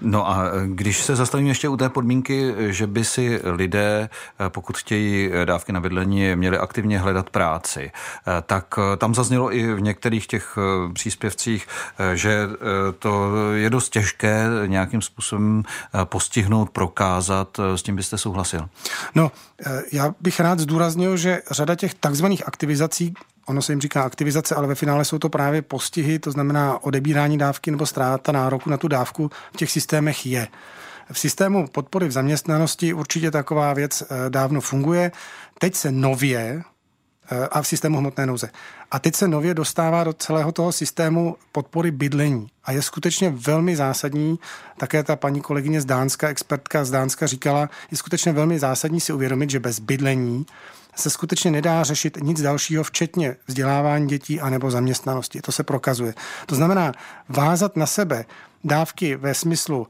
No 0.02 0.30
a 0.30 0.44
eh, 0.46 0.50
když 0.66 1.04
se 1.04 1.16
zastavím 1.16 1.48
ještě 1.48 1.70
u 1.70 1.78
té 1.78 1.90
podmínky, 1.90 2.54
že 2.58 2.88
by 2.88 3.06
si 3.06 3.42
lidé, 3.44 4.10
eh, 4.40 4.50
pokud 4.50 4.78
chtějí 4.78 5.32
dávky 5.46 5.72
na 5.72 5.82
bydlení, 5.82 6.36
měli 6.36 6.58
aktivně 6.58 7.00
hledat 7.00 7.30
práci, 7.30 7.92
tak 8.46 8.80
tam 8.98 9.16
zaznělo 9.16 9.56
i 9.56 9.74
v 9.74 9.82
některých 9.82 10.28
těch 10.28 10.58
příspěvcích, 10.94 11.68
že 12.14 12.48
to 13.00 13.32
je 13.54 13.70
dost 13.70 13.90
těžké 13.90 14.46
nějakým 14.66 15.02
způsobem 15.02 15.64
postihnout, 16.04 16.70
prokázat. 16.70 17.60
S 17.76 17.84
tím 17.84 17.96
byste 17.96 18.18
souhlasil? 18.18 18.70
No, 19.16 19.32
já 19.92 20.14
bych 20.20 20.40
rád 20.40 20.60
zdůraznil, 20.60 21.18
že 21.18 21.42
řada 21.52 21.76
těch 21.76 21.94
takzvaných 21.94 22.48
aktivizací, 22.48 23.14
ono 23.50 23.62
se 23.62 23.72
jim 23.72 23.82
říká 23.82 24.04
aktivizace, 24.04 24.56
ale 24.56 24.68
ve 24.68 24.76
finále 24.76 25.06
jsou 25.06 25.20
to 25.20 25.30
právě 25.30 25.62
postihy, 25.62 26.20
to 26.20 26.32
znamená 26.32 26.84
odebírání 26.84 27.38
dávky 27.38 27.72
nebo 27.72 27.86
ztráta 27.86 28.32
nároku 28.32 28.70
na 28.70 28.78
tu 28.78 28.88
dávku 28.88 29.32
v 29.54 29.58
těch 29.58 29.72
systémech 29.72 30.26
je. 30.26 30.48
V 31.12 31.20
systému 31.20 31.68
podpory 31.68 32.08
v 32.08 32.12
zaměstnanosti 32.12 32.94
určitě 32.94 33.32
taková 33.32 33.74
věc 33.74 34.02
eh, 34.04 34.30
dávno 34.30 34.62
funguje. 34.62 35.12
Teď 35.60 35.76
se 35.76 35.92
nově 35.92 36.64
eh, 37.32 37.48
a 37.48 37.62
v 37.62 37.68
systému 37.68 37.98
hmotné 37.98 38.26
nouze. 38.26 38.50
A 38.92 39.00
teď 39.00 39.16
se 39.16 39.28
nově 39.28 39.54
dostává 39.54 40.04
do 40.04 40.14
celého 40.14 40.52
toho 40.52 40.72
systému 40.72 41.36
podpory 41.52 41.92
bydlení. 41.92 42.48
A 42.64 42.72
je 42.72 42.82
skutečně 42.82 43.30
velmi 43.30 43.76
zásadní, 43.76 44.40
také 44.78 45.04
ta 45.04 45.16
paní 45.16 45.42
kolegyně 45.42 45.82
z 45.82 45.86
Dánska, 45.86 46.30
expertka 46.30 46.86
z 46.86 46.92
Dánska 46.92 47.28
říkala, 47.28 47.70
je 47.92 47.98
skutečně 47.98 48.32
velmi 48.32 48.60
zásadní 48.60 49.02
si 49.02 49.14
uvědomit, 49.14 49.50
že 49.50 49.60
bez 49.60 49.80
bydlení 49.80 50.46
se 51.00 51.10
skutečně 51.10 51.52
nedá 51.52 51.84
řešit 51.84 52.18
nic 52.22 52.42
dalšího, 52.42 52.84
včetně 52.84 53.36
vzdělávání 53.48 54.08
dětí 54.08 54.42
anebo 54.42 54.72
zaměstnanosti. 54.72 55.42
To 55.42 55.52
se 55.52 55.64
prokazuje. 55.64 56.14
To 56.46 56.56
znamená 56.56 56.92
vázat 57.30 57.78
na 57.78 57.86
sebe 57.86 58.26
dávky 58.64 59.16
ve 59.16 59.34
smyslu 59.34 59.88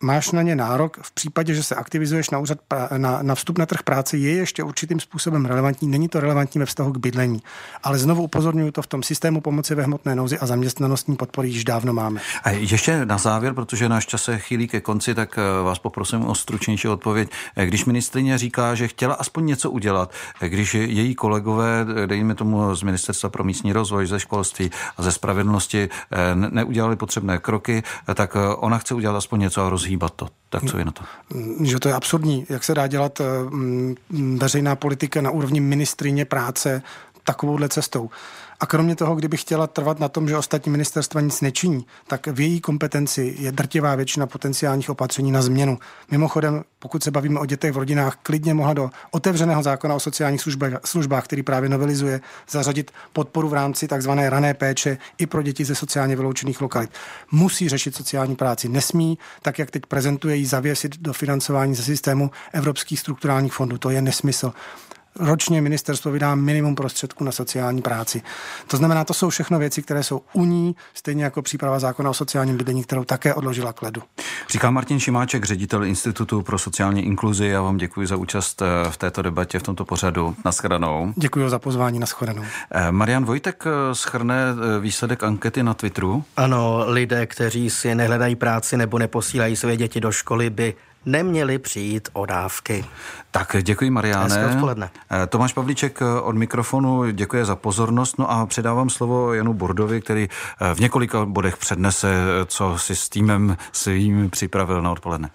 máš 0.00 0.30
na 0.30 0.42
ně 0.42 0.56
nárok 0.56 0.98
v 1.02 1.12
případě, 1.12 1.54
že 1.54 1.62
se 1.62 1.74
aktivizuješ 1.74 2.30
na, 2.30 2.38
úřad, 2.38 2.58
na, 2.96 3.22
na 3.22 3.34
vstup 3.34 3.58
na 3.58 3.66
trh 3.66 3.82
práce, 3.82 4.16
je 4.16 4.32
ještě 4.32 4.62
určitým 4.62 5.00
způsobem 5.00 5.46
relevantní. 5.46 5.88
Není 5.88 6.08
to 6.08 6.20
relevantní 6.20 6.58
ve 6.58 6.66
vztahu 6.66 6.92
k 6.92 6.98
bydlení. 6.98 7.42
Ale 7.82 7.98
znovu 7.98 8.22
upozorňuji 8.22 8.72
to 8.72 8.82
v 8.82 8.86
tom 8.86 9.02
systému 9.02 9.40
pomoci 9.40 9.74
ve 9.74 9.82
hmotné 9.82 10.14
nouzi 10.14 10.38
a 10.38 10.46
zaměstnanostní 10.46 11.16
podpory 11.16 11.48
již 11.48 11.64
dávno 11.64 11.92
máme. 11.92 12.20
A 12.42 12.50
ještě 12.50 13.06
na 13.06 13.18
závěr, 13.18 13.54
protože 13.54 13.88
náš 13.88 14.06
čas 14.06 14.22
se 14.22 14.38
chýlí 14.38 14.68
ke 14.68 14.80
konci, 14.80 15.14
tak 15.14 15.38
eh, 15.38 15.62
vás 15.62 15.78
poprosím 15.78 16.24
o 16.24 16.34
stručnější 16.34 16.88
odpověď. 16.88 17.30
Eh, 17.56 17.66
když 17.66 17.84
ministrině 17.84 18.38
říká, 18.38 18.74
že 18.74 18.88
chtěla 18.88 19.14
aspoň 19.14 19.46
něco 19.46 19.70
udělat, 19.70 20.12
když 20.40 20.74
její 20.74 21.14
kolegové, 21.14 21.86
dejme 22.06 22.34
tomu 22.34 22.74
z 22.74 22.82
Ministerstva 22.82 23.28
pro 23.28 23.44
místní 23.44 23.72
rozvoj, 23.72 24.06
ze 24.06 24.20
školství 24.20 24.70
a 24.96 25.02
ze 25.02 25.12
spravedlnosti, 25.12 25.88
neudělali 26.34 26.96
potřebné 26.96 27.38
kroky, 27.38 27.82
tak 28.14 28.36
ona 28.56 28.78
chce 28.78 28.94
udělat 28.94 29.16
aspoň 29.16 29.43
něco 29.44 29.62
a 29.62 29.70
rozhýbat 29.70 30.12
to. 30.16 30.28
Tak 30.50 30.64
co 30.70 30.78
je 30.78 30.84
na 30.84 30.92
to? 30.92 31.02
Že 31.62 31.78
to 31.78 31.88
je 31.88 31.94
absurdní. 31.94 32.46
Jak 32.48 32.64
se 32.64 32.74
dá 32.74 32.86
dělat 32.86 33.20
eh, 33.20 33.24
veřejná 34.36 34.76
politika 34.76 35.20
na 35.20 35.30
úrovni 35.30 35.60
ministrině 35.60 36.24
práce 36.24 36.82
takovouhle 37.24 37.68
cestou? 37.68 38.10
A 38.64 38.66
kromě 38.66 38.96
toho, 38.96 39.14
kdyby 39.14 39.36
chtěla 39.36 39.66
trvat 39.66 40.00
na 40.00 40.08
tom, 40.08 40.28
že 40.28 40.36
ostatní 40.36 40.72
ministerstva 40.72 41.20
nic 41.20 41.40
nečiní, 41.40 41.86
tak 42.06 42.26
v 42.26 42.40
její 42.40 42.60
kompetenci 42.60 43.34
je 43.38 43.52
drtivá 43.52 43.94
většina 43.94 44.26
potenciálních 44.26 44.90
opatření 44.90 45.32
na 45.32 45.42
změnu. 45.42 45.78
Mimochodem, 46.10 46.64
pokud 46.78 47.02
se 47.02 47.10
bavíme 47.10 47.40
o 47.40 47.46
dětech 47.46 47.72
v 47.72 47.76
rodinách, 47.76 48.18
klidně 48.22 48.54
mohla 48.54 48.74
do 48.74 48.90
otevřeného 49.10 49.62
zákona 49.62 49.94
o 49.94 50.00
sociálních 50.00 50.40
službách, 50.40 50.72
službách 50.84 51.24
který 51.24 51.42
právě 51.42 51.68
novelizuje, 51.68 52.20
zařadit 52.50 52.90
podporu 53.12 53.48
v 53.48 53.54
rámci 53.54 53.88
tzv. 53.88 54.10
rané 54.10 54.54
péče 54.54 54.98
i 55.18 55.26
pro 55.26 55.42
děti 55.42 55.64
ze 55.64 55.74
sociálně 55.74 56.16
vyloučených 56.16 56.60
lokalit. 56.60 56.90
Musí 57.30 57.68
řešit 57.68 57.96
sociální 57.96 58.36
práci. 58.36 58.68
Nesmí, 58.68 59.18
tak 59.42 59.58
jak 59.58 59.70
teď 59.70 59.86
prezentuje, 59.86 60.36
jí 60.36 60.46
zavěsit 60.46 60.96
do 61.00 61.12
financování 61.12 61.74
ze 61.74 61.82
systému 61.82 62.30
evropských 62.52 63.00
strukturálních 63.00 63.52
fondů. 63.52 63.78
To 63.78 63.90
je 63.90 64.02
nesmysl 64.02 64.52
ročně 65.20 65.60
ministerstvo 65.60 66.10
vydá 66.10 66.34
minimum 66.34 66.74
prostředků 66.74 67.24
na 67.24 67.32
sociální 67.32 67.82
práci. 67.82 68.22
To 68.66 68.76
znamená, 68.76 69.04
to 69.04 69.14
jsou 69.14 69.30
všechno 69.30 69.58
věci, 69.58 69.82
které 69.82 70.02
jsou 70.02 70.20
u 70.32 70.44
ní, 70.44 70.76
stejně 70.94 71.24
jako 71.24 71.42
příprava 71.42 71.78
zákona 71.78 72.10
o 72.10 72.14
sociálním 72.14 72.56
bydlení, 72.56 72.82
kterou 72.84 73.04
také 73.04 73.34
odložila 73.34 73.72
k 73.72 73.82
ledu. 73.82 74.02
Říká 74.50 74.70
Martin 74.70 75.00
Šimáček, 75.00 75.44
ředitel 75.44 75.84
Institutu 75.84 76.42
pro 76.42 76.58
sociální 76.58 77.04
inkluzi. 77.06 77.46
Já 77.46 77.62
vám 77.62 77.76
děkuji 77.76 78.06
za 78.06 78.16
účast 78.16 78.62
eh, 78.62 78.90
v 78.90 78.96
této 78.96 79.22
debatě, 79.22 79.58
v 79.58 79.62
tomto 79.62 79.84
pořadu. 79.84 80.36
Naschledanou. 80.44 81.12
Děkuji 81.16 81.48
za 81.48 81.58
pozvání, 81.58 81.98
naschledanou. 81.98 82.44
Eh, 82.70 82.92
Marian 82.92 83.24
Vojtek 83.24 83.64
eh, 83.66 83.94
schrne 83.94 84.34
výsledek 84.80 85.24
ankety 85.24 85.62
na 85.62 85.74
Twitteru. 85.74 86.24
Ano, 86.36 86.84
lidé, 86.86 87.26
kteří 87.26 87.70
si 87.70 87.94
nehledají 87.94 88.36
práci 88.36 88.76
nebo 88.76 88.98
neposílají 88.98 89.56
své 89.56 89.76
děti 89.76 90.00
do 90.00 90.12
školy, 90.12 90.50
by 90.50 90.74
neměli 91.06 91.58
přijít 91.58 92.08
o 92.12 92.26
dávky. 92.26 92.84
Tak 93.30 93.56
děkuji, 93.62 93.90
Mariáne. 93.90 94.46
odpoledne. 94.46 94.90
Eh, 95.10 95.26
Tomáš 95.26 95.52
Pavlíček 95.52 96.02
eh, 96.02 96.20
od 96.20 96.36
mikrofonu 96.36 97.10
děkuje 97.10 97.44
za 97.44 97.56
pozornost. 97.56 98.18
No 98.18 98.30
a 98.30 98.46
předávám 98.46 98.90
slovo 98.90 99.34
Janu 99.34 99.54
Bordovi, 99.54 100.00
který 100.00 100.28
eh, 100.60 100.74
v 100.74 100.80
několika 100.80 101.24
bodech 101.24 101.56
přednese, 101.56 102.14
co 102.46 102.78
si 102.78 102.96
s 102.96 103.08
týmem 103.08 103.56
svým 103.72 104.30
připravil 104.30 104.82
na 104.82 104.90
odpoledne. 104.90 105.30